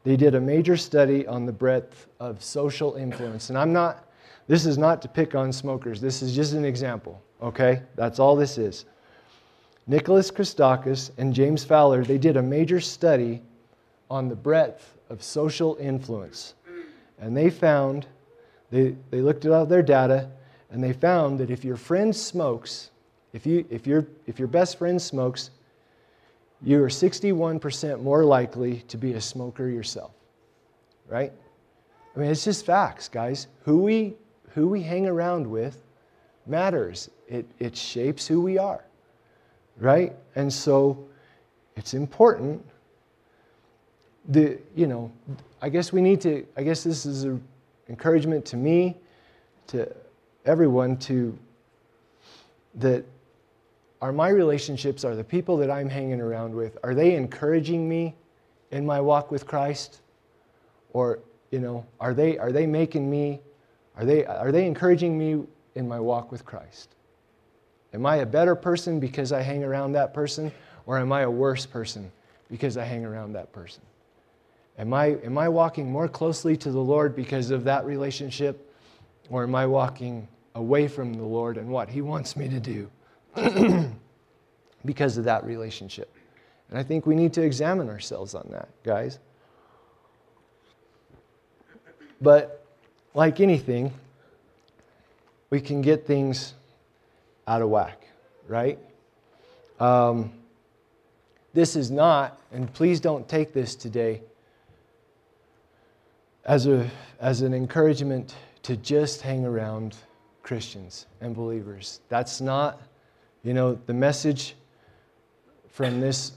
They 0.03 0.17
did 0.17 0.33
a 0.33 0.41
major 0.41 0.75
study 0.75 1.27
on 1.27 1.45
the 1.45 1.51
breadth 1.51 2.07
of 2.19 2.43
social 2.43 2.95
influence. 2.95 3.49
And 3.49 3.57
I'm 3.57 3.71
not, 3.71 4.09
this 4.47 4.65
is 4.65 4.79
not 4.79 4.99
to 5.03 5.07
pick 5.07 5.35
on 5.35 5.53
smokers, 5.53 6.01
this 6.01 6.23
is 6.23 6.35
just 6.35 6.53
an 6.53 6.65
example, 6.65 7.21
okay? 7.41 7.83
That's 7.95 8.17
all 8.17 8.35
this 8.35 8.57
is. 8.57 8.85
Nicholas 9.85 10.31
Christakis 10.31 11.11
and 11.19 11.35
James 11.35 11.63
Fowler, 11.63 12.03
they 12.03 12.17
did 12.17 12.35
a 12.35 12.41
major 12.41 12.79
study 12.79 13.43
on 14.09 14.27
the 14.27 14.35
breadth 14.35 14.97
of 15.09 15.21
social 15.21 15.77
influence. 15.79 16.55
And 17.19 17.37
they 17.37 17.51
found, 17.51 18.07
they, 18.71 18.95
they 19.09 19.21
looked 19.21 19.45
at 19.45 19.51
all 19.51 19.65
their 19.65 19.83
data, 19.83 20.29
and 20.71 20.83
they 20.83 20.93
found 20.93 21.39
that 21.39 21.51
if 21.51 21.63
your 21.63 21.75
friend 21.75 22.15
smokes, 22.15 22.91
if, 23.33 23.45
you, 23.45 23.65
if, 23.69 23.85
your, 23.85 24.07
if 24.25 24.39
your 24.39 24.47
best 24.47 24.77
friend 24.77 25.01
smokes, 25.01 25.51
you 26.63 26.81
are 26.83 26.87
61% 26.87 28.01
more 28.01 28.23
likely 28.23 28.79
to 28.87 28.97
be 28.97 29.13
a 29.13 29.21
smoker 29.21 29.67
yourself. 29.67 30.11
Right? 31.07 31.33
I 32.15 32.19
mean, 32.19 32.29
it's 32.29 32.43
just 32.43 32.65
facts, 32.65 33.07
guys. 33.09 33.47
Who 33.65 33.79
we, 33.79 34.15
who 34.49 34.67
we 34.67 34.81
hang 34.81 35.07
around 35.07 35.45
with 35.45 35.81
matters, 36.47 37.09
it, 37.27 37.45
it 37.59 37.75
shapes 37.75 38.27
who 38.27 38.41
we 38.41 38.57
are 38.57 38.83
right? 39.81 40.13
And 40.35 40.53
so 40.53 41.09
it's 41.75 41.93
important. 41.93 42.63
The, 44.29 44.59
you 44.75 44.87
know, 44.87 45.11
I 45.61 45.69
guess 45.69 45.91
we 45.91 46.01
need 46.01 46.21
to, 46.21 46.45
I 46.55 46.63
guess 46.63 46.83
this 46.83 47.05
is 47.05 47.23
an 47.23 47.43
encouragement 47.89 48.45
to 48.45 48.57
me, 48.57 48.97
to 49.67 49.91
everyone, 50.45 50.97
to 50.97 51.37
that 52.75 53.03
are 54.01 54.11
my 54.11 54.29
relationships, 54.29 55.03
are 55.03 55.15
the 55.15 55.23
people 55.23 55.57
that 55.57 55.69
I'm 55.69 55.89
hanging 55.89 56.21
around 56.21 56.55
with, 56.55 56.77
are 56.83 56.95
they 56.95 57.15
encouraging 57.15 57.87
me 57.87 58.15
in 58.71 58.85
my 58.85 58.99
walk 58.99 59.29
with 59.29 59.45
Christ? 59.45 60.01
Or, 60.93 61.19
you 61.51 61.59
know, 61.59 61.85
are 61.99 62.13
they, 62.13 62.37
are 62.37 62.51
they 62.51 62.65
making 62.65 63.09
me, 63.09 63.39
are 63.95 64.05
they, 64.05 64.25
are 64.25 64.51
they 64.51 64.65
encouraging 64.65 65.17
me 65.17 65.45
in 65.75 65.87
my 65.87 65.99
walk 65.99 66.31
with 66.31 66.45
Christ? 66.45 66.95
Am 67.93 68.05
I 68.05 68.17
a 68.17 68.25
better 68.25 68.55
person 68.55 68.99
because 68.99 69.31
I 69.31 69.41
hang 69.41 69.63
around 69.63 69.91
that 69.93 70.13
person? 70.13 70.51
Or 70.85 70.97
am 70.97 71.11
I 71.11 71.21
a 71.21 71.29
worse 71.29 71.65
person 71.65 72.11
because 72.49 72.77
I 72.77 72.85
hang 72.85 73.05
around 73.05 73.33
that 73.33 73.51
person? 73.51 73.83
Am 74.81 74.95
I, 74.95 75.09
am 75.23 75.37
I 75.37 75.47
walking 75.47 75.91
more 75.91 76.07
closely 76.07 76.57
to 76.57 76.71
the 76.71 76.79
Lord 76.79 77.15
because 77.15 77.51
of 77.51 77.63
that 77.65 77.85
relationship? 77.85 78.73
Or 79.29 79.43
am 79.43 79.53
I 79.53 79.67
walking 79.67 80.27
away 80.55 80.87
from 80.87 81.13
the 81.13 81.23
Lord 81.23 81.57
and 81.57 81.69
what 81.69 81.87
He 81.87 82.01
wants 82.01 82.35
me 82.35 82.49
to 82.49 82.59
do 82.59 82.89
because 84.85 85.19
of 85.19 85.25
that 85.25 85.45
relationship? 85.45 86.11
And 86.67 86.79
I 86.79 86.83
think 86.83 87.05
we 87.05 87.13
need 87.13 87.31
to 87.33 87.43
examine 87.43 87.89
ourselves 87.89 88.33
on 88.33 88.47
that, 88.49 88.69
guys. 88.83 89.19
But 92.19 92.65
like 93.13 93.39
anything, 93.39 93.93
we 95.51 95.61
can 95.61 95.83
get 95.83 96.07
things 96.07 96.55
out 97.47 97.61
of 97.61 97.69
whack, 97.69 98.07
right? 98.47 98.79
Um, 99.79 100.31
this 101.53 101.75
is 101.75 101.91
not, 101.91 102.41
and 102.51 102.73
please 102.73 102.99
don't 102.99 103.29
take 103.29 103.53
this 103.53 103.75
today 103.75 104.23
as, 106.45 106.67
a, 106.67 106.89
as 107.19 107.41
an 107.41 107.53
encouragement 107.53 108.35
to 108.63 108.77
just 108.77 109.21
hang 109.21 109.45
around 109.45 109.95
Christians 110.43 111.07
and 111.21 111.35
believers. 111.35 112.01
That's 112.09 112.41
not, 112.41 112.81
you 113.43 113.53
know, 113.53 113.79
the 113.85 113.93
message 113.93 114.55
from 115.69 115.99
this, 115.99 116.33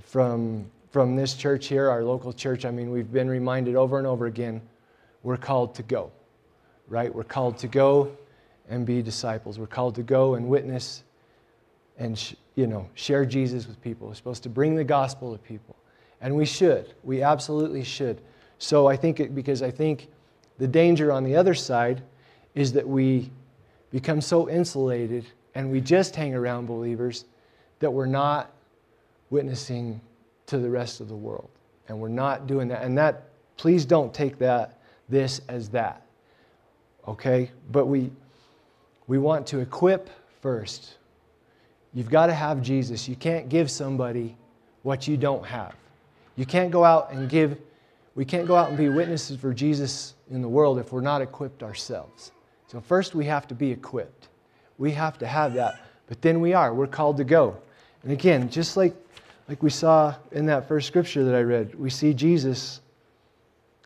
from, 0.00 0.66
from 0.90 1.16
this 1.16 1.34
church 1.34 1.66
here, 1.66 1.88
our 1.88 2.04
local 2.04 2.32
church. 2.32 2.64
I 2.64 2.70
mean, 2.70 2.90
we've 2.90 3.12
been 3.12 3.28
reminded 3.28 3.76
over 3.76 3.98
and 3.98 4.06
over 4.06 4.26
again 4.26 4.60
we're 5.24 5.38
called 5.38 5.74
to 5.74 5.82
go, 5.82 6.12
right? 6.86 7.12
We're 7.12 7.24
called 7.24 7.58
to 7.58 7.66
go 7.66 8.16
and 8.68 8.86
be 8.86 9.02
disciples. 9.02 9.58
We're 9.58 9.66
called 9.66 9.96
to 9.96 10.02
go 10.02 10.34
and 10.34 10.48
witness 10.48 11.02
and 11.98 12.16
sh- 12.16 12.34
you 12.54 12.66
know 12.66 12.88
share 12.94 13.24
Jesus 13.24 13.66
with 13.66 13.80
people. 13.82 14.08
We're 14.08 14.14
supposed 14.14 14.42
to 14.44 14.48
bring 14.48 14.76
the 14.76 14.84
gospel 14.84 15.32
to 15.32 15.38
people, 15.38 15.74
and 16.20 16.36
we 16.36 16.44
should. 16.44 16.94
We 17.02 17.22
absolutely 17.22 17.82
should. 17.82 18.20
So 18.64 18.86
I 18.86 18.96
think 18.96 19.20
it, 19.20 19.34
because 19.34 19.60
I 19.60 19.70
think 19.70 20.08
the 20.56 20.66
danger 20.66 21.12
on 21.12 21.22
the 21.22 21.36
other 21.36 21.52
side 21.52 22.02
is 22.54 22.72
that 22.72 22.88
we 22.88 23.30
become 23.90 24.22
so 24.22 24.48
insulated 24.48 25.26
and 25.54 25.70
we 25.70 25.82
just 25.82 26.16
hang 26.16 26.34
around 26.34 26.64
believers 26.64 27.26
that 27.80 27.90
we're 27.90 28.06
not 28.06 28.50
witnessing 29.28 30.00
to 30.46 30.56
the 30.56 30.70
rest 30.70 31.02
of 31.02 31.08
the 31.08 31.14
world, 31.14 31.50
and 31.88 31.98
we're 31.98 32.08
not 32.08 32.46
doing 32.46 32.66
that. 32.68 32.82
And 32.82 32.96
that, 32.96 33.28
please 33.58 33.84
don't 33.84 34.14
take 34.14 34.38
that 34.38 34.78
this 35.10 35.42
as 35.48 35.68
that. 35.70 36.00
Okay, 37.06 37.50
but 37.70 37.84
we 37.84 38.10
we 39.06 39.18
want 39.18 39.46
to 39.48 39.58
equip 39.58 40.08
first. 40.40 40.96
You've 41.92 42.10
got 42.10 42.26
to 42.26 42.34
have 42.34 42.62
Jesus. 42.62 43.06
You 43.08 43.16
can't 43.16 43.50
give 43.50 43.70
somebody 43.70 44.36
what 44.82 45.06
you 45.06 45.18
don't 45.18 45.44
have. 45.44 45.74
You 46.36 46.46
can't 46.46 46.70
go 46.70 46.82
out 46.82 47.12
and 47.12 47.28
give, 47.28 47.58
we 48.14 48.24
can't 48.24 48.46
go 48.46 48.56
out 48.56 48.68
and 48.68 48.78
be 48.78 48.88
witnesses 48.88 49.38
for 49.38 49.52
Jesus 49.52 50.14
in 50.30 50.40
the 50.42 50.48
world 50.48 50.78
if 50.78 50.92
we're 50.92 51.00
not 51.00 51.20
equipped 51.20 51.62
ourselves. 51.62 52.32
So, 52.66 52.80
first 52.80 53.14
we 53.14 53.24
have 53.26 53.46
to 53.48 53.54
be 53.54 53.70
equipped. 53.70 54.28
We 54.78 54.92
have 54.92 55.18
to 55.18 55.26
have 55.26 55.54
that. 55.54 55.80
But 56.06 56.22
then 56.22 56.40
we 56.40 56.52
are. 56.52 56.74
We're 56.74 56.86
called 56.86 57.16
to 57.18 57.24
go. 57.24 57.56
And 58.02 58.12
again, 58.12 58.50
just 58.50 58.76
like, 58.76 58.94
like 59.48 59.62
we 59.62 59.70
saw 59.70 60.14
in 60.32 60.46
that 60.46 60.68
first 60.68 60.86
scripture 60.86 61.24
that 61.24 61.34
I 61.34 61.40
read, 61.40 61.74
we 61.74 61.90
see 61.90 62.12
Jesus 62.14 62.80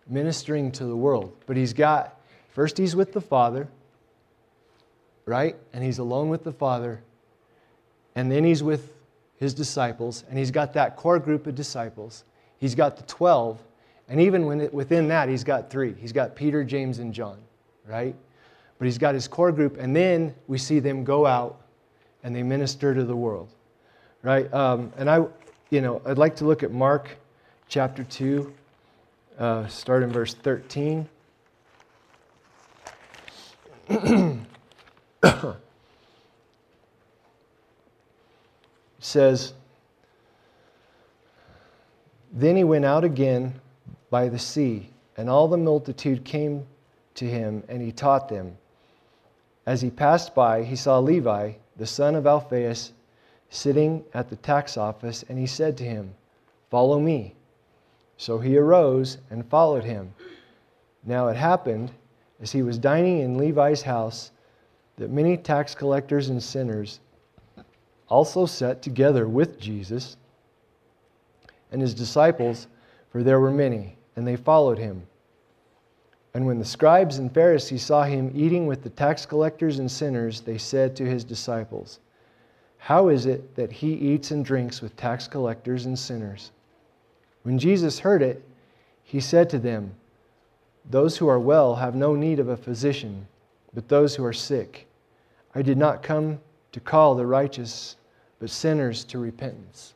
ministering 0.08 0.72
to 0.72 0.84
the 0.84 0.96
world. 0.96 1.36
But 1.46 1.56
he's 1.56 1.72
got, 1.72 2.18
first, 2.50 2.78
he's 2.78 2.96
with 2.96 3.12
the 3.12 3.20
Father 3.20 3.68
right? 5.28 5.56
And 5.74 5.84
he's 5.84 5.98
alone 5.98 6.30
with 6.30 6.42
the 6.42 6.52
Father. 6.52 7.02
And 8.14 8.32
then 8.32 8.44
he's 8.44 8.62
with 8.62 8.94
his 9.36 9.54
disciples, 9.54 10.24
and 10.28 10.38
he's 10.38 10.50
got 10.50 10.72
that 10.72 10.96
core 10.96 11.20
group 11.20 11.46
of 11.46 11.54
disciples. 11.54 12.24
He's 12.58 12.74
got 12.74 12.96
the 12.96 13.04
12, 13.04 13.62
and 14.08 14.20
even 14.20 14.46
within 14.72 15.08
that, 15.08 15.28
he's 15.28 15.44
got 15.44 15.68
three. 15.70 15.94
He's 15.98 16.12
got 16.12 16.34
Peter, 16.34 16.64
James, 16.64 16.98
and 16.98 17.12
John, 17.12 17.38
right? 17.86 18.14
But 18.78 18.86
he's 18.86 18.96
got 18.96 19.14
his 19.14 19.28
core 19.28 19.52
group, 19.52 19.76
and 19.78 19.94
then 19.94 20.34
we 20.46 20.56
see 20.56 20.78
them 20.78 21.04
go 21.04 21.26
out 21.26 21.60
and 22.22 22.34
they 22.34 22.42
minister 22.42 22.94
to 22.94 23.04
the 23.04 23.14
world, 23.14 23.50
right? 24.22 24.50
Um, 24.52 24.92
and 24.96 25.10
I, 25.10 25.26
you 25.70 25.82
know, 25.82 26.00
I'd 26.06 26.16
like 26.16 26.36
to 26.36 26.46
look 26.46 26.62
at 26.62 26.72
Mark 26.72 27.10
chapter 27.68 28.02
2, 28.02 28.54
uh, 29.38 29.66
start 29.66 30.02
in 30.02 30.10
verse 30.10 30.32
13. 30.34 31.06
says, 39.00 39.52
Then 42.32 42.56
he 42.56 42.64
went 42.64 42.86
out 42.86 43.04
again 43.04 43.60
by 44.10 44.28
the 44.28 44.38
sea, 44.38 44.90
and 45.16 45.28
all 45.28 45.48
the 45.48 45.56
multitude 45.56 46.24
came 46.24 46.66
to 47.14 47.24
him, 47.26 47.62
and 47.68 47.82
he 47.82 47.92
taught 47.92 48.28
them. 48.28 48.56
As 49.66 49.82
he 49.82 49.90
passed 49.90 50.34
by, 50.34 50.62
he 50.62 50.76
saw 50.76 50.98
Levi, 50.98 51.52
the 51.76 51.86
son 51.86 52.14
of 52.14 52.26
Alphaeus, 52.26 52.92
sitting 53.50 54.04
at 54.14 54.30
the 54.30 54.36
tax 54.36 54.76
office, 54.76 55.24
and 55.28 55.38
he 55.38 55.46
said 55.46 55.76
to 55.76 55.84
him, 55.84 56.14
Follow 56.70 56.98
me. 56.98 57.34
So 58.16 58.38
he 58.38 58.56
arose 58.56 59.18
and 59.30 59.46
followed 59.46 59.84
him. 59.84 60.14
Now 61.04 61.28
it 61.28 61.36
happened, 61.36 61.90
as 62.40 62.52
he 62.52 62.62
was 62.62 62.78
dining 62.78 63.20
in 63.20 63.38
Levi's 63.38 63.82
house, 63.82 64.30
that 64.96 65.10
many 65.10 65.36
tax 65.36 65.74
collectors 65.74 66.28
and 66.28 66.42
sinners 66.42 67.00
also 68.08 68.46
sat 68.46 68.82
together 68.82 69.28
with 69.28 69.60
Jesus 69.60 70.16
and 71.70 71.80
his 71.80 71.94
disciples, 71.94 72.66
for 73.10 73.22
there 73.22 73.40
were 73.40 73.50
many, 73.50 73.96
and 74.18 74.26
they 74.26 74.34
followed 74.34 74.78
him. 74.78 75.06
And 76.34 76.44
when 76.44 76.58
the 76.58 76.64
scribes 76.64 77.18
and 77.18 77.32
Pharisees 77.32 77.84
saw 77.84 78.02
him 78.02 78.32
eating 78.34 78.66
with 78.66 78.82
the 78.82 78.90
tax 78.90 79.24
collectors 79.24 79.78
and 79.78 79.88
sinners, 79.88 80.40
they 80.40 80.58
said 80.58 80.96
to 80.96 81.06
his 81.06 81.22
disciples, 81.22 82.00
How 82.78 83.10
is 83.10 83.26
it 83.26 83.54
that 83.54 83.70
he 83.70 83.92
eats 83.92 84.32
and 84.32 84.44
drinks 84.44 84.82
with 84.82 84.96
tax 84.96 85.28
collectors 85.28 85.86
and 85.86 85.96
sinners? 85.96 86.50
When 87.44 87.60
Jesus 87.60 88.00
heard 88.00 88.20
it, 88.20 88.42
he 89.04 89.20
said 89.20 89.48
to 89.50 89.58
them, 89.60 89.94
Those 90.90 91.16
who 91.16 91.28
are 91.28 91.38
well 91.38 91.76
have 91.76 91.94
no 91.94 92.16
need 92.16 92.40
of 92.40 92.48
a 92.48 92.56
physician, 92.56 93.28
but 93.72 93.88
those 93.88 94.16
who 94.16 94.24
are 94.24 94.32
sick. 94.32 94.88
I 95.54 95.62
did 95.62 95.78
not 95.78 96.02
come 96.02 96.40
to 96.72 96.80
call 96.80 97.14
the 97.14 97.24
righteous, 97.24 97.94
but 98.40 98.50
sinners 98.50 99.04
to 99.04 99.18
repentance. 99.20 99.94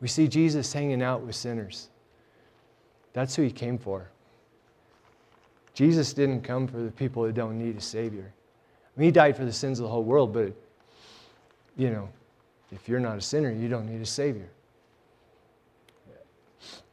We 0.00 0.06
see 0.06 0.28
Jesus 0.28 0.72
hanging 0.72 1.02
out 1.02 1.22
with 1.22 1.34
sinners. 1.34 1.88
That's 3.18 3.34
who 3.34 3.42
he 3.42 3.50
came 3.50 3.78
for. 3.78 4.08
Jesus 5.74 6.12
didn't 6.12 6.42
come 6.42 6.66
for 6.66 6.78
the 6.78 6.90
people 6.90 7.24
that 7.24 7.34
don't 7.34 7.58
need 7.58 7.76
a 7.76 7.80
Savior. 7.80 8.32
I 8.96 9.00
mean, 9.00 9.06
he 9.06 9.12
died 9.12 9.36
for 9.36 9.44
the 9.44 9.52
sins 9.52 9.78
of 9.78 9.84
the 9.84 9.88
whole 9.88 10.04
world, 10.04 10.32
but, 10.32 10.52
you 11.76 11.90
know, 11.90 12.08
if 12.70 12.88
you're 12.88 13.00
not 13.00 13.18
a 13.18 13.20
sinner, 13.20 13.50
you 13.50 13.68
don't 13.68 13.86
need 13.86 14.00
a 14.00 14.06
Savior. 14.06 14.48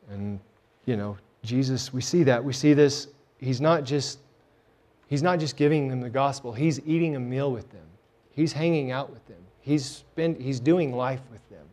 And, 0.10 0.40
you 0.86 0.96
know, 0.98 1.18
Jesus, 1.44 1.94
we 1.94 2.02
see 2.02 2.24
that. 2.24 2.44
We 2.44 2.54
see 2.54 2.74
this. 2.74 3.08
He's 3.40 3.62
not 3.62 3.84
just 3.84 4.20
He's 5.08 5.22
not 5.22 5.40
just 5.40 5.56
giving 5.56 5.88
them 5.88 6.02
the 6.02 6.10
gospel, 6.10 6.52
he's 6.52 6.80
eating 6.86 7.16
a 7.16 7.20
meal 7.20 7.52
with 7.52 7.72
them. 7.72 7.86
He's 8.32 8.52
hanging 8.52 8.92
out 8.92 9.12
with 9.12 9.26
them. 9.28 9.38
He's, 9.62 9.86
spend, 9.86 10.42
he's 10.42 10.60
doing 10.60 10.96
life 10.96 11.22
with 11.32 11.42
them, 11.50 11.68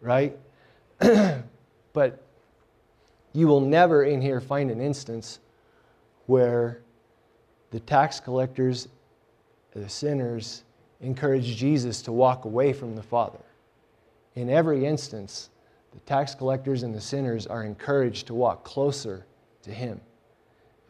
right? 0.00 0.36
but 1.92 2.22
you 3.32 3.48
will 3.48 3.60
never 3.60 4.04
in 4.04 4.20
here 4.20 4.40
find 4.40 4.70
an 4.70 4.80
instance 4.80 5.40
where 6.26 6.82
the 7.70 7.80
tax 7.80 8.20
collectors, 8.20 8.88
the 9.74 9.88
sinners, 9.88 10.64
encourage 11.00 11.56
Jesus 11.56 12.02
to 12.02 12.12
walk 12.12 12.44
away 12.44 12.72
from 12.72 12.94
the 12.94 13.02
Father. 13.02 13.40
In 14.34 14.48
every 14.48 14.86
instance, 14.86 15.50
the 15.92 16.00
tax 16.00 16.34
collectors 16.34 16.82
and 16.82 16.94
the 16.94 17.00
sinners 17.00 17.46
are 17.46 17.64
encouraged 17.64 18.26
to 18.28 18.34
walk 18.34 18.64
closer 18.64 19.26
to 19.62 19.70
Him. 19.70 20.00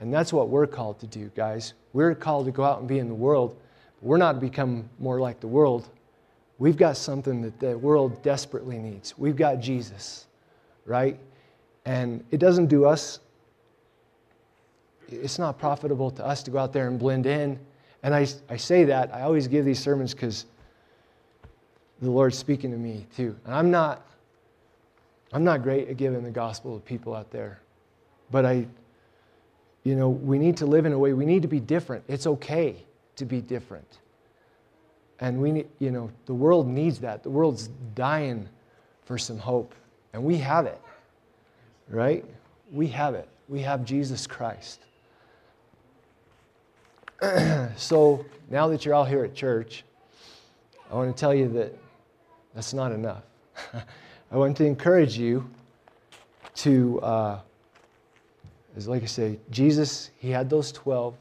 And 0.00 0.12
that's 0.12 0.32
what 0.32 0.48
we're 0.48 0.66
called 0.66 0.98
to 1.00 1.06
do, 1.06 1.30
guys. 1.34 1.74
We're 1.92 2.14
called 2.14 2.46
to 2.46 2.52
go 2.52 2.64
out 2.64 2.80
and 2.80 2.88
be 2.88 2.98
in 2.98 3.08
the 3.08 3.14
world. 3.14 3.56
We're 4.00 4.16
not 4.16 4.32
to 4.34 4.40
become 4.40 4.88
more 4.98 5.20
like 5.20 5.40
the 5.40 5.46
world. 5.46 5.88
We've 6.58 6.76
got 6.76 6.96
something 6.96 7.40
that 7.42 7.58
the 7.60 7.78
world 7.78 8.22
desperately 8.22 8.78
needs. 8.78 9.16
We've 9.16 9.36
got 9.36 9.60
Jesus, 9.60 10.26
right? 10.84 11.18
And 11.84 12.24
it 12.30 12.38
doesn't 12.38 12.66
do 12.66 12.84
us, 12.84 13.20
it's 15.08 15.38
not 15.38 15.58
profitable 15.58 16.10
to 16.12 16.24
us 16.24 16.42
to 16.44 16.50
go 16.50 16.58
out 16.58 16.72
there 16.72 16.88
and 16.88 16.98
blend 16.98 17.26
in. 17.26 17.58
And 18.02 18.14
I, 18.14 18.26
I 18.48 18.56
say 18.56 18.84
that, 18.84 19.14
I 19.14 19.22
always 19.22 19.46
give 19.46 19.64
these 19.64 19.78
sermons 19.78 20.14
because 20.14 20.46
the 22.00 22.10
Lord's 22.10 22.36
speaking 22.36 22.70
to 22.72 22.76
me 22.76 23.06
too. 23.16 23.36
And 23.44 23.54
I'm 23.54 23.70
not, 23.70 24.06
I'm 25.32 25.44
not 25.44 25.62
great 25.62 25.88
at 25.88 25.96
giving 25.96 26.22
the 26.22 26.30
gospel 26.30 26.78
to 26.78 26.84
people 26.84 27.14
out 27.14 27.30
there, 27.30 27.60
but 28.30 28.44
I, 28.44 28.66
you 29.84 29.96
know, 29.96 30.10
we 30.10 30.38
need 30.38 30.56
to 30.58 30.66
live 30.66 30.86
in 30.86 30.92
a 30.92 30.98
way, 30.98 31.12
we 31.12 31.24
need 31.24 31.42
to 31.42 31.48
be 31.48 31.60
different. 31.60 32.04
It's 32.08 32.26
okay 32.26 32.76
to 33.16 33.24
be 33.24 33.40
different. 33.40 33.98
And 35.20 35.40
we 35.40 35.52
need, 35.52 35.68
you 35.78 35.90
know, 35.90 36.10
the 36.26 36.34
world 36.34 36.66
needs 36.66 36.98
that. 37.00 37.22
The 37.22 37.30
world's 37.30 37.68
dying 37.94 38.48
for 39.04 39.18
some 39.18 39.38
hope. 39.38 39.74
And 40.12 40.24
we 40.24 40.38
have 40.38 40.66
it, 40.66 40.80
right? 41.88 42.24
We 42.70 42.88
have 42.88 43.14
it. 43.14 43.28
We 43.48 43.60
have 43.60 43.84
Jesus 43.84 44.26
Christ. 44.26 44.80
so 47.76 48.24
now 48.50 48.68
that 48.68 48.84
you're 48.84 48.94
all 48.94 49.04
here 49.04 49.24
at 49.24 49.34
church, 49.34 49.84
I 50.90 50.94
want 50.94 51.14
to 51.14 51.20
tell 51.20 51.34
you 51.34 51.48
that 51.50 51.76
that's 52.54 52.74
not 52.74 52.92
enough. 52.92 53.22
I 54.30 54.36
want 54.36 54.56
to 54.58 54.64
encourage 54.64 55.16
you 55.16 55.48
to. 56.56 57.00
Uh, 57.00 57.40
is 58.76 58.88
like 58.88 59.02
I 59.02 59.06
say, 59.06 59.38
Jesus, 59.50 60.10
he 60.18 60.30
had 60.30 60.48
those 60.48 60.72
12. 60.72 61.14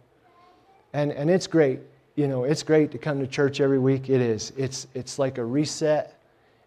And, 0.93 1.12
and 1.12 1.30
it's 1.30 1.47
great. 1.47 1.80
You 2.15 2.28
know, 2.28 2.43
it's 2.43 2.63
great 2.63 2.91
to 2.91 2.97
come 2.97 3.19
to 3.19 3.28
church 3.28 3.62
every 3.62 3.80
week. 3.80 4.10
It 4.10 4.21
is. 4.21 4.54
It's, 4.58 4.88
it's 4.93 5.19
like 5.19 5.38
a 5.38 5.45
reset. 5.45 6.17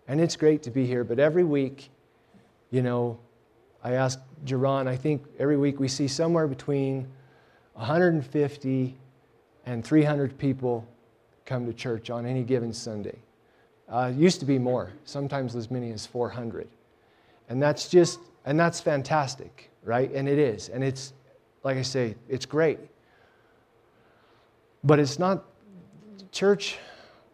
And 0.08 0.20
it's 0.20 0.36
great 0.36 0.62
to 0.64 0.70
be 0.70 0.86
here. 0.86 1.04
But 1.04 1.18
every 1.18 1.44
week, 1.44 1.90
you 2.70 2.82
know, 2.82 3.18
I 3.84 3.92
asked 3.92 4.18
Jeron, 4.44 4.88
I 4.88 4.96
think 4.96 5.22
every 5.38 5.56
week 5.56 5.78
we 5.78 5.86
see 5.86 6.08
somewhere 6.08 6.48
between 6.48 7.06
150 7.74 8.96
and 9.66 9.84
300 9.84 10.36
people 10.38 10.86
come 11.46 11.66
to 11.66 11.72
church 11.72 12.10
on 12.10 12.26
any 12.26 12.42
given 12.42 12.72
Sunday. 12.72 13.18
Uh, 13.88 14.10
used 14.16 14.40
to 14.40 14.46
be 14.46 14.58
more, 14.58 14.90
sometimes 15.04 15.54
as 15.54 15.70
many 15.70 15.92
as 15.92 16.06
400. 16.06 16.66
And 17.48 17.62
that's 17.62 17.88
just, 17.88 18.18
and 18.44 18.58
that's 18.58 18.80
fantastic 18.80 19.70
right? 19.84 20.10
And 20.12 20.28
it 20.28 20.38
is. 20.38 20.70
And 20.70 20.82
it's, 20.82 21.12
like 21.62 21.76
I 21.76 21.82
say, 21.82 22.16
it's 22.28 22.46
great. 22.46 22.78
But 24.82 24.98
it's 24.98 25.18
not 25.18 25.44
church 26.32 26.78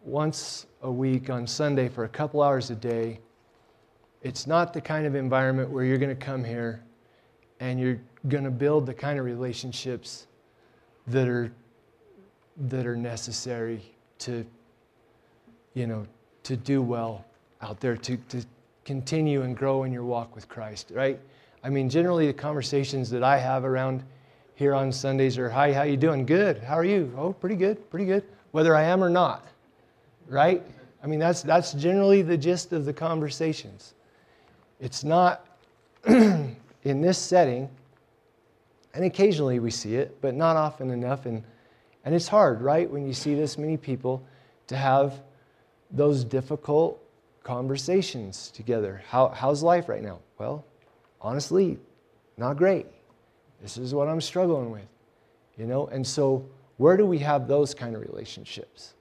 once 0.03 0.67
a 0.81 0.91
week 0.91 1.29
on 1.29 1.47
Sunday 1.47 1.89
for 1.89 2.03
a 2.03 2.09
couple 2.09 2.41
hours 2.41 2.69
a 2.69 2.75
day. 2.75 3.19
It's 4.23 4.45
not 4.45 4.73
the 4.73 4.81
kind 4.81 5.07
of 5.07 5.15
environment 5.15 5.69
where 5.69 5.83
you're 5.83 5.97
going 5.97 6.15
to 6.15 6.25
come 6.25 6.43
here 6.43 6.83
and 7.59 7.79
you're 7.79 7.99
going 8.27 8.43
to 8.43 8.51
build 8.51 8.85
the 8.85 8.93
kind 8.93 9.17
of 9.17 9.25
relationships 9.25 10.27
that 11.07 11.27
are 11.27 11.51
that 12.57 12.85
are 12.85 12.95
necessary 12.95 13.81
to 14.19 14.45
you 15.73 15.87
know 15.87 16.05
to 16.43 16.55
do 16.55 16.81
well 16.81 17.25
out 17.61 17.79
there 17.79 17.95
to, 17.95 18.17
to 18.17 18.43
continue 18.85 19.41
and 19.41 19.55
grow 19.55 19.83
in 19.83 19.91
your 19.93 20.03
walk 20.03 20.33
with 20.35 20.49
Christ, 20.49 20.91
right? 20.93 21.19
I 21.63 21.69
mean, 21.69 21.89
generally 21.89 22.27
the 22.27 22.33
conversations 22.33 23.09
that 23.11 23.23
I 23.23 23.37
have 23.37 23.63
around 23.63 24.03
here 24.55 24.73
on 24.73 24.91
Sundays 24.91 25.37
are, 25.37 25.49
"Hi, 25.49 25.71
how 25.71 25.83
you 25.83 25.97
doing? 25.97 26.25
Good. 26.25 26.59
How 26.59 26.77
are 26.77 26.83
you? 26.83 27.11
Oh, 27.17 27.33
pretty 27.33 27.55
good, 27.55 27.89
pretty 27.89 28.05
good. 28.05 28.23
Whether 28.51 28.75
I 28.75 28.83
am 28.83 29.03
or 29.03 29.09
not, 29.09 29.47
right? 30.27 30.63
I 31.03 31.07
mean, 31.07 31.19
that's 31.19 31.41
that's 31.41 31.73
generally 31.73 32.21
the 32.21 32.37
gist 32.37 32.73
of 32.73 32.85
the 32.85 32.93
conversations. 32.93 33.93
It's 34.81 35.05
not 35.05 35.47
in 36.07 36.57
this 36.83 37.17
setting, 37.17 37.69
and 38.93 39.05
occasionally 39.05 39.59
we 39.59 39.71
see 39.71 39.95
it, 39.95 40.19
but 40.19 40.35
not 40.35 40.57
often 40.57 40.89
enough. 40.89 41.25
And 41.25 41.43
and 42.03 42.15
it's 42.15 42.27
hard, 42.27 42.61
right, 42.61 42.89
when 42.89 43.05
you 43.05 43.13
see 43.13 43.35
this 43.35 43.57
many 43.57 43.77
people 43.77 44.23
to 44.67 44.75
have 44.75 45.21
those 45.91 46.23
difficult 46.23 47.01
conversations 47.43 48.51
together. 48.51 49.03
How, 49.07 49.29
how's 49.29 49.61
life 49.61 49.89
right 49.89 50.01
now? 50.01 50.19
Well, 50.37 50.65
honestly, 51.19 51.77
not 52.37 52.57
great. 52.57 52.87
This 53.61 53.77
is 53.77 53.93
what 53.93 54.07
I'm 54.07 54.21
struggling 54.21 54.71
with. 54.71 54.87
You 55.57 55.67
know, 55.67 55.87
and 55.87 56.05
so 56.05 56.45
where 56.77 56.97
do 56.97 57.05
we 57.05 57.19
have 57.19 57.47
those 57.47 57.73
kind 57.73 57.95
of 57.95 58.01
relationships? 58.01 58.95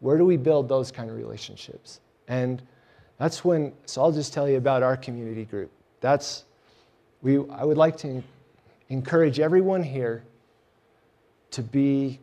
Where 0.00 0.18
do 0.18 0.24
we 0.24 0.36
build 0.36 0.68
those 0.68 0.90
kind 0.90 1.08
of 1.08 1.16
relationships? 1.16 2.00
And 2.28 2.62
that's 3.18 3.44
when, 3.44 3.72
so 3.86 4.02
I'll 4.02 4.12
just 4.12 4.32
tell 4.32 4.48
you 4.48 4.56
about 4.56 4.82
our 4.82 4.96
community 4.96 5.44
group. 5.44 5.70
That's, 6.00 6.44
we, 7.22 7.38
I 7.50 7.64
would 7.64 7.76
like 7.76 7.96
to 7.98 8.22
encourage 8.88 9.38
everyone 9.38 9.82
here 9.82 10.24
to 11.52 11.62
be, 11.62 12.18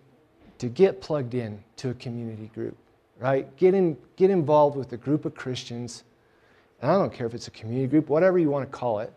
to 0.57 0.67
get 0.67 1.01
plugged 1.01 1.33
in 1.35 1.63
to 1.77 1.89
a 1.89 1.93
community 1.93 2.51
group, 2.53 2.75
right? 3.19 3.55
Get, 3.57 3.73
in, 3.73 3.97
get 4.17 4.29
involved 4.29 4.75
with 4.75 4.91
a 4.93 4.97
group 4.97 5.25
of 5.25 5.35
Christians. 5.35 6.03
And 6.81 6.91
I 6.91 6.95
don't 6.95 7.13
care 7.13 7.27
if 7.27 7.33
it's 7.33 7.47
a 7.47 7.51
community 7.51 7.87
group, 7.87 8.09
whatever 8.09 8.37
you 8.37 8.49
want 8.49 8.69
to 8.69 8.77
call 8.77 8.99
it 8.99 9.13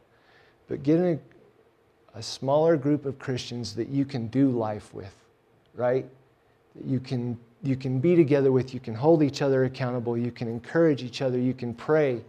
but 0.72 0.82
get 0.82 0.98
in 0.98 1.20
a, 2.14 2.18
a 2.18 2.22
smaller 2.22 2.78
group 2.78 3.04
of 3.04 3.18
Christians 3.18 3.74
that 3.74 3.88
you 3.88 4.06
can 4.06 4.28
do 4.28 4.50
life 4.50 4.94
with, 4.94 5.14
right? 5.74 6.06
That 6.74 6.86
you 6.86 6.98
can, 6.98 7.38
you 7.62 7.76
can 7.76 8.00
be 8.00 8.16
together 8.16 8.50
with, 8.50 8.74
you 8.74 8.80
can 8.80 8.94
hold 8.94 9.22
each 9.22 9.42
other 9.42 9.64
accountable, 9.64 10.16
you 10.16 10.30
can 10.30 10.48
encourage 10.48 11.02
each 11.02 11.22
other, 11.22 11.38
you 11.38 11.54
can 11.54 11.74
pray, 11.74 12.20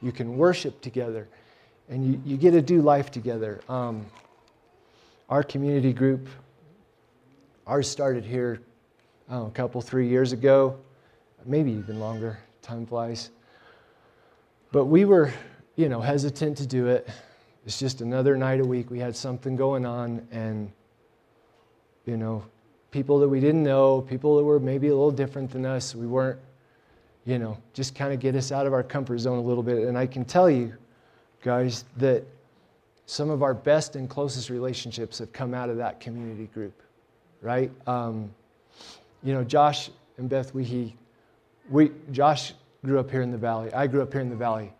you 0.00 0.12
can 0.12 0.36
worship 0.36 0.80
together, 0.80 1.28
and 1.88 2.06
you, 2.06 2.20
you 2.24 2.36
get 2.36 2.52
to 2.52 2.62
do 2.62 2.80
life 2.80 3.10
together. 3.10 3.60
Um, 3.68 4.06
our 5.28 5.42
community 5.42 5.92
group, 5.92 6.28
ours 7.66 7.88
started 7.88 8.24
here 8.24 8.60
know, 9.28 9.46
a 9.46 9.50
couple, 9.50 9.80
three 9.80 10.08
years 10.08 10.32
ago, 10.32 10.78
maybe 11.44 11.72
even 11.72 12.00
longer. 12.00 12.38
Time 12.62 12.86
flies. 12.86 13.30
But 14.72 14.86
we 14.86 15.04
were, 15.04 15.32
you 15.76 15.88
know, 15.88 16.00
hesitant 16.00 16.56
to 16.58 16.66
do 16.66 16.86
it. 16.86 17.08
It's 17.64 17.78
just 17.78 18.00
another 18.00 18.36
night 18.36 18.60
a 18.60 18.64
week. 18.64 18.90
We 18.90 18.98
had 18.98 19.14
something 19.14 19.56
going 19.56 19.84
on, 19.84 20.26
and, 20.30 20.72
you 22.06 22.16
know, 22.16 22.44
people 22.90 23.18
that 23.20 23.28
we 23.28 23.40
didn't 23.40 23.62
know, 23.62 24.00
people 24.02 24.36
that 24.36 24.44
were 24.44 24.60
maybe 24.60 24.88
a 24.88 24.94
little 24.94 25.10
different 25.10 25.50
than 25.50 25.66
us, 25.66 25.94
we 25.94 26.06
weren't, 26.06 26.38
you 27.26 27.38
know, 27.38 27.58
just 27.74 27.94
kind 27.94 28.12
of 28.12 28.20
get 28.20 28.34
us 28.34 28.52
out 28.52 28.66
of 28.66 28.72
our 28.72 28.82
comfort 28.82 29.18
zone 29.18 29.38
a 29.38 29.42
little 29.42 29.62
bit. 29.62 29.86
And 29.86 29.98
I 29.98 30.06
can 30.06 30.24
tell 30.24 30.48
you, 30.48 30.74
guys, 31.42 31.84
that 31.98 32.24
some 33.06 33.30
of 33.30 33.42
our 33.42 33.54
best 33.54 33.96
and 33.96 34.08
closest 34.08 34.50
relationships 34.50 35.18
have 35.18 35.32
come 35.32 35.54
out 35.54 35.70
of 35.70 35.76
that 35.76 36.00
community 36.00 36.46
group, 36.46 36.82
right? 37.42 37.70
Um, 37.86 38.30
you 39.22 39.34
know, 39.34 39.44
Josh 39.44 39.90
and 40.16 40.28
Beth 40.28 40.54
Weehee, 40.54 40.94
we, 41.70 41.90
Josh 42.10 42.54
grew 42.84 42.98
up 42.98 43.10
here 43.10 43.22
in 43.22 43.30
the 43.30 43.38
valley. 43.38 43.72
I 43.72 43.86
grew 43.86 44.02
up 44.02 44.12
here 44.12 44.22
in 44.22 44.30
the 44.30 44.36
valley. 44.36 44.72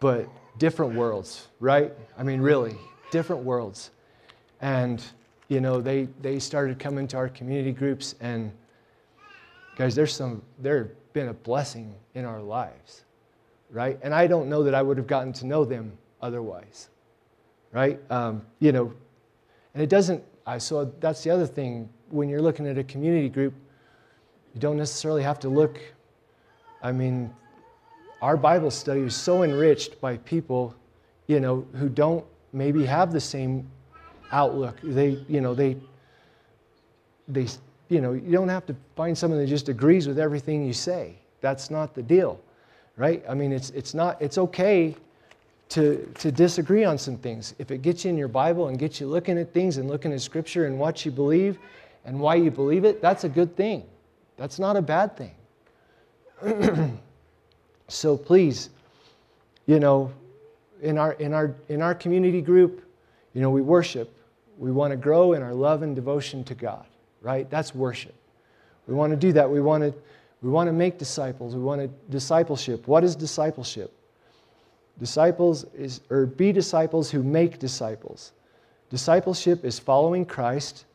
But 0.00 0.28
different 0.58 0.94
worlds, 0.94 1.48
right? 1.60 1.92
I 2.16 2.22
mean, 2.22 2.40
really, 2.40 2.76
different 3.10 3.42
worlds. 3.42 3.90
And, 4.60 5.02
you 5.48 5.60
know, 5.60 5.80
they, 5.80 6.08
they 6.20 6.38
started 6.38 6.78
coming 6.78 7.08
to 7.08 7.16
our 7.16 7.28
community 7.28 7.72
groups, 7.72 8.14
and 8.20 8.52
guys, 9.76 9.94
there's 9.94 10.12
some, 10.12 10.42
there 10.58 10.78
have 10.78 11.12
been 11.14 11.28
a 11.28 11.34
blessing 11.34 11.94
in 12.14 12.24
our 12.24 12.40
lives, 12.40 13.04
right? 13.70 13.98
And 14.02 14.14
I 14.14 14.26
don't 14.26 14.48
know 14.48 14.62
that 14.62 14.74
I 14.74 14.82
would 14.82 14.98
have 14.98 15.06
gotten 15.06 15.32
to 15.34 15.46
know 15.46 15.64
them 15.64 15.92
otherwise, 16.20 16.90
right? 17.72 17.98
Um, 18.10 18.42
you 18.60 18.72
know, 18.72 18.92
and 19.72 19.82
it 19.82 19.88
doesn't, 19.88 20.22
I, 20.46 20.58
saw 20.58 20.86
that's 21.00 21.22
the 21.22 21.30
other 21.30 21.46
thing. 21.46 21.88
When 22.10 22.28
you're 22.28 22.42
looking 22.42 22.66
at 22.66 22.78
a 22.78 22.84
community 22.84 23.28
group, 23.28 23.54
you 24.54 24.60
don't 24.60 24.76
necessarily 24.76 25.22
have 25.22 25.38
to 25.40 25.48
look, 25.48 25.78
I 26.82 26.92
mean, 26.92 27.34
our 28.20 28.36
Bible 28.36 28.70
study 28.70 29.00
is 29.02 29.14
so 29.14 29.42
enriched 29.44 30.00
by 30.00 30.16
people, 30.18 30.74
you 31.26 31.40
know, 31.40 31.66
who 31.74 31.88
don't 31.88 32.24
maybe 32.52 32.84
have 32.84 33.12
the 33.12 33.20
same 33.20 33.70
outlook. 34.32 34.76
They, 34.82 35.24
you 35.28 35.40
know, 35.40 35.54
they, 35.54 35.76
they, 37.28 37.46
you 37.88 38.00
know, 38.00 38.12
you 38.12 38.32
don't 38.32 38.48
have 38.48 38.66
to 38.66 38.76
find 38.96 39.16
someone 39.16 39.40
that 39.40 39.46
just 39.46 39.68
agrees 39.68 40.06
with 40.06 40.18
everything 40.18 40.66
you 40.66 40.72
say. 40.72 41.14
That's 41.40 41.70
not 41.70 41.94
the 41.94 42.02
deal, 42.02 42.40
right? 42.96 43.24
I 43.28 43.34
mean, 43.34 43.52
it's, 43.52 43.70
it's 43.70 43.94
not, 43.94 44.20
it's 44.20 44.38
okay 44.38 44.96
to, 45.70 46.10
to 46.18 46.32
disagree 46.32 46.84
on 46.84 46.98
some 46.98 47.16
things. 47.16 47.54
If 47.58 47.70
it 47.70 47.82
gets 47.82 48.04
you 48.04 48.10
in 48.10 48.16
your 48.16 48.28
Bible 48.28 48.68
and 48.68 48.78
gets 48.78 49.00
you 49.00 49.06
looking 49.06 49.38
at 49.38 49.52
things 49.52 49.76
and 49.76 49.88
looking 49.88 50.12
at 50.12 50.20
Scripture 50.20 50.66
and 50.66 50.78
what 50.78 51.04
you 51.04 51.10
believe 51.10 51.58
and 52.04 52.18
why 52.18 52.36
you 52.36 52.50
believe 52.50 52.84
it, 52.84 53.02
that's 53.02 53.24
a 53.24 53.28
good 53.28 53.56
thing. 53.56 53.84
That's 54.36 54.58
not 54.58 54.76
a 54.76 54.82
bad 54.82 55.16
thing. 55.16 55.34
so 57.88 58.16
please, 58.16 58.70
you 59.66 59.80
know, 59.80 60.12
in 60.80 60.96
our, 60.96 61.12
in, 61.14 61.34
our, 61.34 61.54
in 61.68 61.82
our 61.82 61.94
community 61.94 62.40
group, 62.40 62.84
you 63.34 63.42
know, 63.42 63.50
we 63.50 63.60
worship. 63.60 64.14
We 64.58 64.72
want 64.72 64.90
to 64.90 64.96
grow 64.96 65.32
in 65.32 65.42
our 65.42 65.54
love 65.54 65.82
and 65.82 65.94
devotion 65.94 66.44
to 66.44 66.54
God, 66.54 66.84
right? 67.22 67.48
That's 67.48 67.74
worship. 67.74 68.14
We 68.86 68.94
want 68.94 69.12
to 69.12 69.16
do 69.16 69.32
that. 69.32 69.48
We 69.48 69.60
want 69.60 69.84
to, 69.84 69.94
we 70.42 70.50
want 70.50 70.68
to 70.68 70.72
make 70.72 70.98
disciples. 70.98 71.54
We 71.54 71.62
want 71.62 71.80
to 71.80 71.88
discipleship. 72.10 72.86
What 72.88 73.04
is 73.04 73.14
discipleship? 73.14 73.92
Disciples 74.98 75.64
is, 75.74 76.00
or 76.10 76.26
be 76.26 76.50
disciples 76.52 77.10
who 77.10 77.22
make 77.22 77.58
disciples. 77.58 78.32
Discipleship 78.90 79.64
is 79.64 79.78
following 79.78 80.24
Christ 80.24 80.86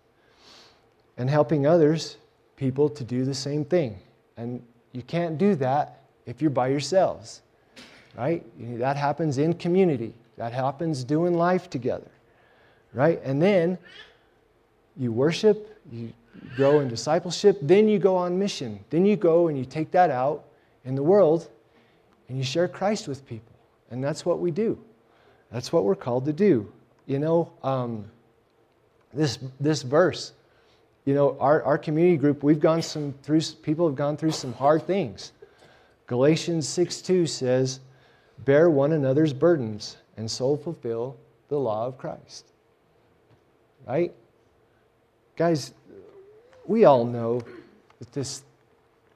and 1.18 1.30
helping 1.30 1.66
others, 1.66 2.18
people, 2.58 2.90
to 2.90 3.04
do 3.04 3.24
the 3.24 3.34
same 3.34 3.64
thing. 3.64 3.98
And 4.36 4.62
you 4.92 5.04
can't 5.04 5.38
do 5.38 5.56
that 5.56 6.02
if 6.26 6.42
you're 6.42 6.52
by 6.52 6.68
yourselves, 6.68 7.42
right? 8.18 8.44
That 8.80 8.98
happens 8.98 9.38
in 9.38 9.54
community, 9.54 10.14
that 10.38 10.54
happens 10.54 11.04
doing 11.04 11.36
life 11.36 11.70
together, 11.70 12.10
right? 12.94 13.22
And 13.24 13.42
then 13.42 13.78
you 14.98 15.12
worship, 15.12 15.80
you 15.92 16.14
grow 16.56 16.80
in 16.80 16.88
discipleship, 16.88 17.58
then 17.62 17.88
you 17.88 18.00
go 18.00 18.16
on 18.16 18.38
mission. 18.38 18.80
Then 18.90 19.06
you 19.06 19.16
go 19.16 19.48
and 19.48 19.58
you 19.58 19.66
take 19.66 19.92
that 19.92 20.10
out 20.10 20.46
in 20.86 20.96
the 20.96 21.04
world 21.04 21.50
and 22.30 22.38
you 22.38 22.44
share 22.44 22.68
Christ 22.68 23.08
with 23.08 23.26
people. 23.26 23.54
And 23.92 24.04
that's 24.04 24.26
what 24.26 24.40
we 24.40 24.52
do. 24.52 24.80
That's 25.52 25.72
what 25.72 25.84
we're 25.84 25.96
called 25.96 26.26
to 26.26 26.34
do. 26.34 26.72
You 27.06 27.20
know, 27.20 27.52
um, 27.64 28.06
this, 29.14 29.40
this 29.60 29.84
verse, 29.84 30.34
you 31.06 31.14
know, 31.14 31.38
our, 31.40 31.62
our 31.64 31.78
community 31.78 32.18
group, 32.18 32.44
we've 32.44 32.60
gone 32.60 32.82
some 32.82 33.14
through, 33.24 33.42
people 33.62 33.88
have 33.88 33.96
gone 33.96 34.18
through 34.18 34.32
some 34.32 34.54
hard 34.54 34.88
things. 34.88 35.32
Galatians 36.08 36.68
6 36.68 37.02
2 37.02 37.28
says, 37.28 37.80
Bear 38.40 38.70
one 38.70 38.94
another's 38.94 39.34
burdens 39.34 39.98
and 40.18 40.30
so 40.30 40.56
fulfill 40.56 41.18
the 41.50 41.58
law 41.58 41.86
of 41.86 41.98
Christ. 41.98 42.53
Right? 43.86 44.14
Guys, 45.36 45.74
we 46.66 46.86
all 46.86 47.06
know 47.06 47.42
that 48.00 48.12
this, 48.14 48.44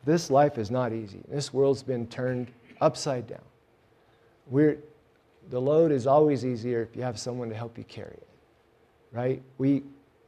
this 0.05 0.29
life 0.29 0.57
is 0.57 0.69
not 0.69 0.93
easy. 0.93 1.21
This 1.27 1.53
world's 1.53 1.83
been 1.83 2.07
turned 2.07 2.51
upside 2.81 3.27
down. 3.27 3.41
We're, 4.49 4.77
the 5.49 5.59
load 5.59 5.91
is 5.91 6.07
always 6.07 6.45
easier 6.45 6.81
if 6.81 6.95
you 6.95 7.03
have 7.03 7.17
someone 7.17 7.49
to 7.49 7.55
help 7.55 7.77
you 7.77 7.83
carry 7.85 8.11
it, 8.13 8.27
right? 9.11 9.41
We 9.57 9.83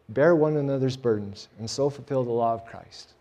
bear 0.09 0.35
one 0.35 0.57
another's 0.57 0.97
burdens 0.97 1.49
and 1.59 1.69
so 1.69 1.89
fulfill 1.89 2.23
the 2.23 2.31
law 2.31 2.53
of 2.53 2.65
Christ. 2.65 3.13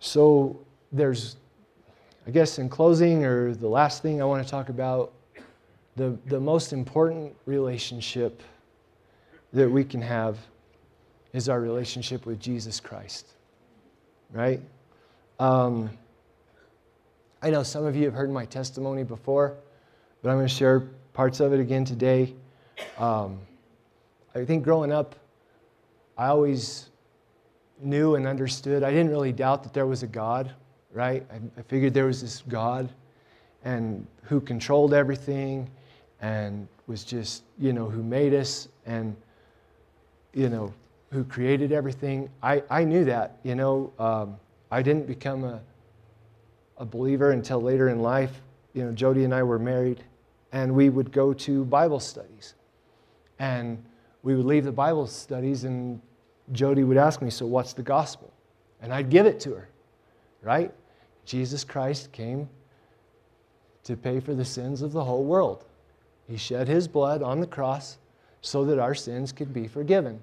So 0.00 0.60
there's, 0.92 1.36
I 2.26 2.30
guess, 2.30 2.58
in 2.58 2.68
closing, 2.68 3.24
or 3.24 3.54
the 3.54 3.68
last 3.68 4.02
thing 4.02 4.20
I 4.20 4.26
want 4.26 4.44
to 4.44 4.50
talk 4.50 4.68
about, 4.68 5.12
the, 5.96 6.18
the 6.26 6.40
most 6.40 6.72
important 6.72 7.34
relationship 7.46 8.42
that 9.52 9.70
we 9.70 9.84
can 9.84 10.02
have 10.02 10.38
is 11.32 11.48
our 11.48 11.60
relationship 11.60 12.26
with 12.26 12.40
Jesus 12.40 12.80
Christ, 12.80 13.28
right? 14.32 14.60
Um, 15.38 15.90
I 17.42 17.50
know 17.50 17.62
some 17.62 17.84
of 17.84 17.94
you 17.94 18.04
have 18.04 18.14
heard 18.14 18.30
my 18.30 18.44
testimony 18.44 19.04
before, 19.04 19.54
but 20.22 20.30
I'm 20.30 20.36
going 20.36 20.48
to 20.48 20.54
share 20.54 20.80
parts 21.12 21.40
of 21.40 21.52
it 21.52 21.60
again 21.60 21.84
today. 21.84 22.34
Um, 22.98 23.38
I 24.34 24.44
think 24.44 24.64
growing 24.64 24.90
up, 24.90 25.14
I 26.16 26.26
always 26.28 26.88
knew 27.80 28.14
and 28.14 28.26
understood. 28.26 28.82
I 28.82 28.90
didn't 28.90 29.10
really 29.10 29.32
doubt 29.32 29.62
that 29.64 29.72
there 29.72 29.86
was 29.86 30.02
a 30.02 30.06
God, 30.06 30.52
right? 30.92 31.24
I, 31.30 31.36
I 31.58 31.62
figured 31.62 31.94
there 31.94 32.06
was 32.06 32.20
this 32.20 32.42
God 32.48 32.88
and 33.64 34.06
who 34.22 34.40
controlled 34.40 34.94
everything 34.94 35.70
and 36.24 36.66
was 36.86 37.04
just, 37.04 37.42
you 37.58 37.72
know, 37.72 37.88
who 37.88 38.02
made 38.02 38.32
us 38.32 38.68
and, 38.86 39.14
you 40.32 40.48
know, 40.48 40.72
who 41.12 41.24
created 41.24 41.70
everything. 41.70 42.28
I, 42.42 42.62
I 42.70 42.84
knew 42.84 43.04
that, 43.04 43.38
you 43.42 43.54
know. 43.54 43.92
Um, 43.98 44.36
I 44.70 44.82
didn't 44.82 45.06
become 45.06 45.44
a 45.44 45.60
a 46.78 46.84
believer 46.84 47.30
until 47.30 47.60
later 47.60 47.88
in 47.88 48.00
life. 48.00 48.40
You 48.72 48.84
know, 48.84 48.92
Jody 48.92 49.24
and 49.24 49.34
I 49.34 49.42
were 49.42 49.58
married, 49.58 50.02
and 50.52 50.74
we 50.74 50.88
would 50.88 51.12
go 51.12 51.32
to 51.32 51.64
Bible 51.64 52.00
studies. 52.00 52.54
And 53.38 53.82
we 54.22 54.34
would 54.34 54.46
leave 54.46 54.64
the 54.64 54.72
Bible 54.72 55.06
studies, 55.06 55.64
and 55.64 56.00
Jody 56.52 56.84
would 56.84 56.96
ask 56.96 57.22
me, 57.22 57.30
So, 57.30 57.46
what's 57.46 57.72
the 57.72 57.82
gospel? 57.82 58.32
And 58.80 58.92
I'd 58.92 59.10
give 59.10 59.26
it 59.26 59.40
to 59.40 59.54
her, 59.54 59.68
right? 60.42 60.72
Jesus 61.24 61.64
Christ 61.64 62.12
came 62.12 62.48
to 63.84 63.96
pay 63.96 64.20
for 64.20 64.34
the 64.34 64.44
sins 64.44 64.82
of 64.82 64.92
the 64.92 65.04
whole 65.04 65.24
world. 65.24 65.64
He 66.28 66.36
shed 66.36 66.68
his 66.68 66.88
blood 66.88 67.22
on 67.22 67.40
the 67.40 67.46
cross 67.46 67.98
so 68.40 68.64
that 68.64 68.78
our 68.78 68.94
sins 68.94 69.32
could 69.32 69.52
be 69.52 69.66
forgiven. 69.66 70.20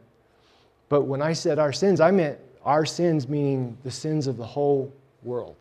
But 0.89 1.03
when 1.03 1.21
I 1.21 1.33
said 1.33 1.59
our 1.59 1.71
sins, 1.71 2.01
I 2.01 2.11
meant 2.11 2.39
our 2.63 2.85
sins, 2.85 3.27
meaning 3.27 3.77
the 3.83 3.91
sins 3.91 4.27
of 4.27 4.37
the 4.37 4.45
whole 4.45 4.91
world. 5.23 5.57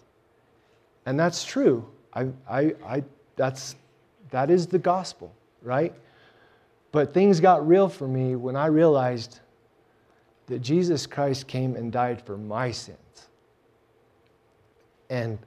And 1.06 1.18
that's 1.18 1.44
true. 1.44 1.86
I, 2.12 2.28
I, 2.48 2.74
I, 2.84 3.04
that's, 3.36 3.76
that 4.30 4.50
is 4.50 4.66
the 4.66 4.78
gospel, 4.78 5.32
right? 5.62 5.94
But 6.92 7.14
things 7.14 7.40
got 7.40 7.66
real 7.66 7.88
for 7.88 8.08
me 8.08 8.36
when 8.36 8.56
I 8.56 8.66
realized 8.66 9.40
that 10.46 10.60
Jesus 10.60 11.06
Christ 11.06 11.46
came 11.46 11.76
and 11.76 11.92
died 11.92 12.20
for 12.20 12.36
my 12.36 12.70
sins. 12.72 12.98
And 15.08 15.38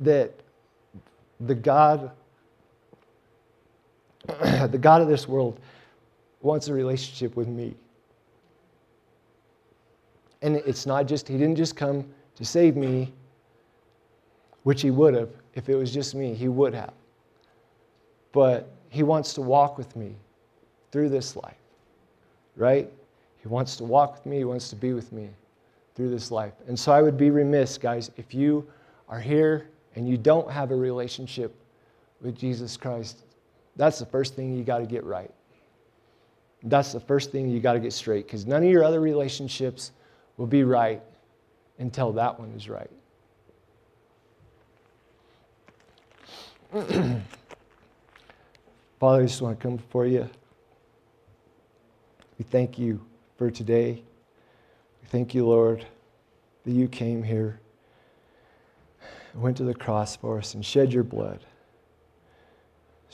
that 0.00 0.32
the 1.40 1.54
God, 1.54 2.10
the 4.70 4.78
God 4.80 5.02
of 5.02 5.08
this 5.08 5.28
world 5.28 5.60
wants 6.40 6.68
a 6.68 6.74
relationship 6.74 7.36
with 7.36 7.48
me. 7.48 7.74
And 10.42 10.56
it's 10.56 10.86
not 10.86 11.06
just, 11.06 11.26
he 11.26 11.38
didn't 11.38 11.56
just 11.56 11.74
come 11.74 12.04
to 12.36 12.44
save 12.44 12.76
me, 12.76 13.12
which 14.62 14.82
he 14.82 14.90
would 14.90 15.14
have. 15.14 15.30
If 15.54 15.68
it 15.68 15.76
was 15.76 15.92
just 15.92 16.14
me, 16.14 16.34
he 16.34 16.48
would 16.48 16.74
have. 16.74 16.92
But 18.32 18.68
he 18.90 19.02
wants 19.02 19.32
to 19.34 19.40
walk 19.40 19.78
with 19.78 19.94
me 19.96 20.14
through 20.92 21.08
this 21.08 21.34
life, 21.36 21.56
right? 22.56 22.90
He 23.40 23.48
wants 23.48 23.76
to 23.76 23.84
walk 23.84 24.14
with 24.14 24.26
me, 24.26 24.38
he 24.38 24.44
wants 24.44 24.68
to 24.70 24.76
be 24.76 24.92
with 24.92 25.12
me 25.12 25.30
through 25.94 26.10
this 26.10 26.30
life. 26.30 26.52
And 26.66 26.78
so 26.78 26.92
I 26.92 27.02
would 27.02 27.16
be 27.16 27.30
remiss, 27.30 27.78
guys, 27.78 28.10
if 28.16 28.34
you 28.34 28.66
are 29.08 29.20
here 29.20 29.68
and 29.96 30.08
you 30.08 30.16
don't 30.16 30.50
have 30.50 30.70
a 30.70 30.76
relationship 30.76 31.54
with 32.20 32.36
Jesus 32.36 32.76
Christ, 32.76 33.23
that's 33.76 33.98
the 33.98 34.06
first 34.06 34.34
thing 34.34 34.56
you 34.56 34.64
got 34.64 34.78
to 34.78 34.86
get 34.86 35.04
right. 35.04 35.30
That's 36.62 36.92
the 36.92 37.00
first 37.00 37.32
thing 37.32 37.48
you 37.48 37.60
got 37.60 37.74
to 37.74 37.80
get 37.80 37.92
straight 37.92 38.26
because 38.26 38.46
none 38.46 38.62
of 38.62 38.68
your 38.68 38.84
other 38.84 39.00
relationships 39.00 39.92
will 40.36 40.46
be 40.46 40.64
right 40.64 41.02
until 41.78 42.12
that 42.12 42.38
one 42.38 42.52
is 42.52 42.68
right. 42.68 42.90
Father, 49.00 49.22
I 49.22 49.26
just 49.26 49.42
want 49.42 49.58
to 49.58 49.62
come 49.62 49.76
before 49.76 50.06
you. 50.06 50.28
We 52.38 52.44
thank 52.44 52.78
you 52.78 53.04
for 53.36 53.50
today. 53.50 54.02
We 55.02 55.08
thank 55.08 55.34
you, 55.34 55.46
Lord, 55.46 55.84
that 56.64 56.72
you 56.72 56.88
came 56.88 57.22
here, 57.22 57.60
went 59.34 59.56
to 59.58 59.64
the 59.64 59.74
cross 59.74 60.16
for 60.16 60.38
us, 60.38 60.54
and 60.54 60.64
shed 60.64 60.92
your 60.92 61.04
blood 61.04 61.44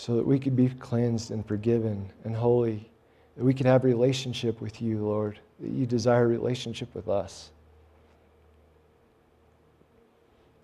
so 0.00 0.16
that 0.16 0.26
we 0.26 0.38
could 0.38 0.56
be 0.56 0.66
cleansed 0.66 1.30
and 1.30 1.46
forgiven 1.46 2.10
and 2.24 2.34
holy, 2.34 2.90
that 3.36 3.44
we 3.44 3.52
could 3.52 3.66
have 3.66 3.84
a 3.84 3.86
relationship 3.86 4.58
with 4.58 4.80
you, 4.80 4.96
Lord, 4.96 5.38
that 5.60 5.68
you 5.68 5.84
desire 5.84 6.24
a 6.24 6.26
relationship 6.26 6.94
with 6.94 7.06
us. 7.06 7.50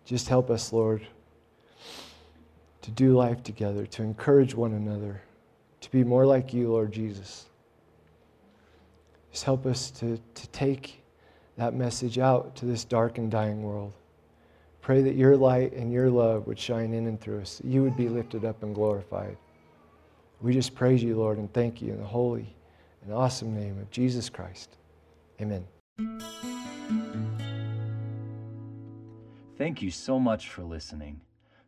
Just 0.06 0.30
help 0.30 0.48
us, 0.48 0.72
Lord, 0.72 1.06
to 2.80 2.90
do 2.90 3.14
life 3.14 3.42
together, 3.42 3.84
to 3.84 4.02
encourage 4.02 4.54
one 4.54 4.72
another, 4.72 5.20
to 5.82 5.90
be 5.90 6.02
more 6.02 6.24
like 6.24 6.54
you, 6.54 6.72
Lord 6.72 6.90
Jesus. 6.90 7.44
Just 9.32 9.44
help 9.44 9.66
us 9.66 9.90
to, 9.90 10.18
to 10.32 10.48
take 10.48 11.02
that 11.58 11.74
message 11.74 12.18
out 12.18 12.56
to 12.56 12.64
this 12.64 12.86
dark 12.86 13.18
and 13.18 13.30
dying 13.30 13.62
world. 13.62 13.92
Pray 14.86 15.02
that 15.02 15.16
your 15.16 15.36
light 15.36 15.72
and 15.72 15.92
your 15.92 16.08
love 16.08 16.46
would 16.46 16.60
shine 16.60 16.94
in 16.94 17.08
and 17.08 17.20
through 17.20 17.40
us, 17.40 17.60
you 17.64 17.82
would 17.82 17.96
be 17.96 18.08
lifted 18.08 18.44
up 18.44 18.62
and 18.62 18.72
glorified. 18.72 19.36
We 20.40 20.52
just 20.52 20.76
praise 20.76 21.02
you, 21.02 21.16
Lord, 21.16 21.38
and 21.38 21.52
thank 21.52 21.82
you 21.82 21.92
in 21.92 21.98
the 21.98 22.06
holy 22.06 22.54
and 23.02 23.12
awesome 23.12 23.52
name 23.52 23.80
of 23.80 23.90
Jesus 23.90 24.30
Christ. 24.30 24.76
Amen. 25.40 25.66
Thank 29.58 29.82
you 29.82 29.90
so 29.90 30.20
much 30.20 30.50
for 30.50 30.62
listening. 30.62 31.20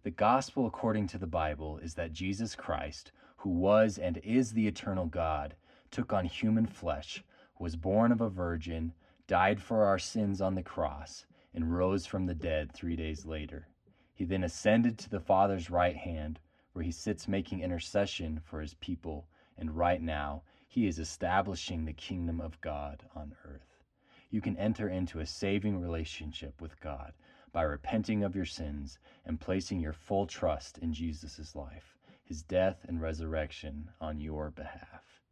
The 0.04 0.12
gospel 0.12 0.68
according 0.68 1.08
to 1.08 1.18
the 1.18 1.26
Bible 1.26 1.80
is 1.82 1.94
that 1.94 2.12
Jesus 2.12 2.54
Christ, 2.54 3.10
who 3.38 3.50
was 3.50 3.98
and 3.98 4.18
is 4.18 4.52
the 4.52 4.68
eternal 4.68 5.06
God, 5.06 5.56
took 5.90 6.12
on 6.12 6.24
human 6.24 6.66
flesh, 6.66 7.24
was 7.58 7.74
born 7.74 8.12
of 8.12 8.20
a 8.20 8.30
virgin, 8.30 8.92
died 9.26 9.60
for 9.60 9.86
our 9.86 9.98
sins 9.98 10.40
on 10.40 10.54
the 10.54 10.62
cross, 10.62 11.26
and 11.58 11.76
rose 11.76 12.06
from 12.06 12.24
the 12.26 12.36
dead 12.36 12.70
three 12.70 12.94
days 12.94 13.26
later. 13.26 13.66
He 14.14 14.24
then 14.24 14.44
ascended 14.44 14.96
to 14.98 15.10
the 15.10 15.18
Father's 15.18 15.70
right 15.70 15.96
hand, 15.96 16.38
where 16.72 16.84
he 16.84 16.92
sits 16.92 17.26
making 17.26 17.62
intercession 17.62 18.40
for 18.44 18.60
his 18.60 18.74
people, 18.74 19.26
and 19.56 19.76
right 19.76 20.00
now 20.00 20.42
he 20.68 20.86
is 20.86 21.00
establishing 21.00 21.84
the 21.84 21.92
kingdom 21.92 22.40
of 22.40 22.60
God 22.60 23.02
on 23.16 23.34
earth. 23.44 23.82
You 24.30 24.40
can 24.40 24.56
enter 24.56 24.88
into 24.88 25.18
a 25.18 25.26
saving 25.26 25.80
relationship 25.80 26.62
with 26.62 26.80
God 26.80 27.12
by 27.50 27.62
repenting 27.62 28.22
of 28.22 28.36
your 28.36 28.44
sins 28.44 29.00
and 29.26 29.40
placing 29.40 29.80
your 29.80 29.92
full 29.92 30.28
trust 30.28 30.78
in 30.78 30.92
Jesus' 30.92 31.56
life, 31.56 31.98
his 32.22 32.44
death 32.44 32.84
and 32.86 33.00
resurrection 33.00 33.90
on 34.00 34.20
your 34.20 34.52
behalf. 34.52 35.24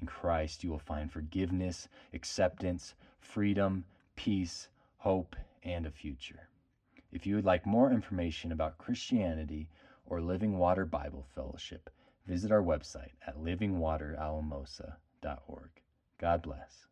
In 0.00 0.08
Christ, 0.08 0.64
you 0.64 0.70
will 0.70 0.80
find 0.80 1.08
forgiveness, 1.12 1.86
acceptance, 2.12 2.94
freedom, 3.20 3.84
peace, 4.16 4.70
hope, 4.96 5.36
and 5.62 5.86
a 5.86 5.90
future. 5.90 6.48
If 7.12 7.26
you 7.26 7.36
would 7.36 7.44
like 7.44 7.64
more 7.64 7.92
information 7.92 8.50
about 8.52 8.78
Christianity 8.78 9.70
or 10.04 10.20
Living 10.20 10.58
Water 10.58 10.84
Bible 10.84 11.24
Fellowship, 11.34 11.88
visit 12.26 12.50
our 12.50 12.62
website 12.62 13.12
at 13.26 13.38
livingwateralamosa.org. 13.38 15.70
God 16.18 16.42
bless. 16.42 16.87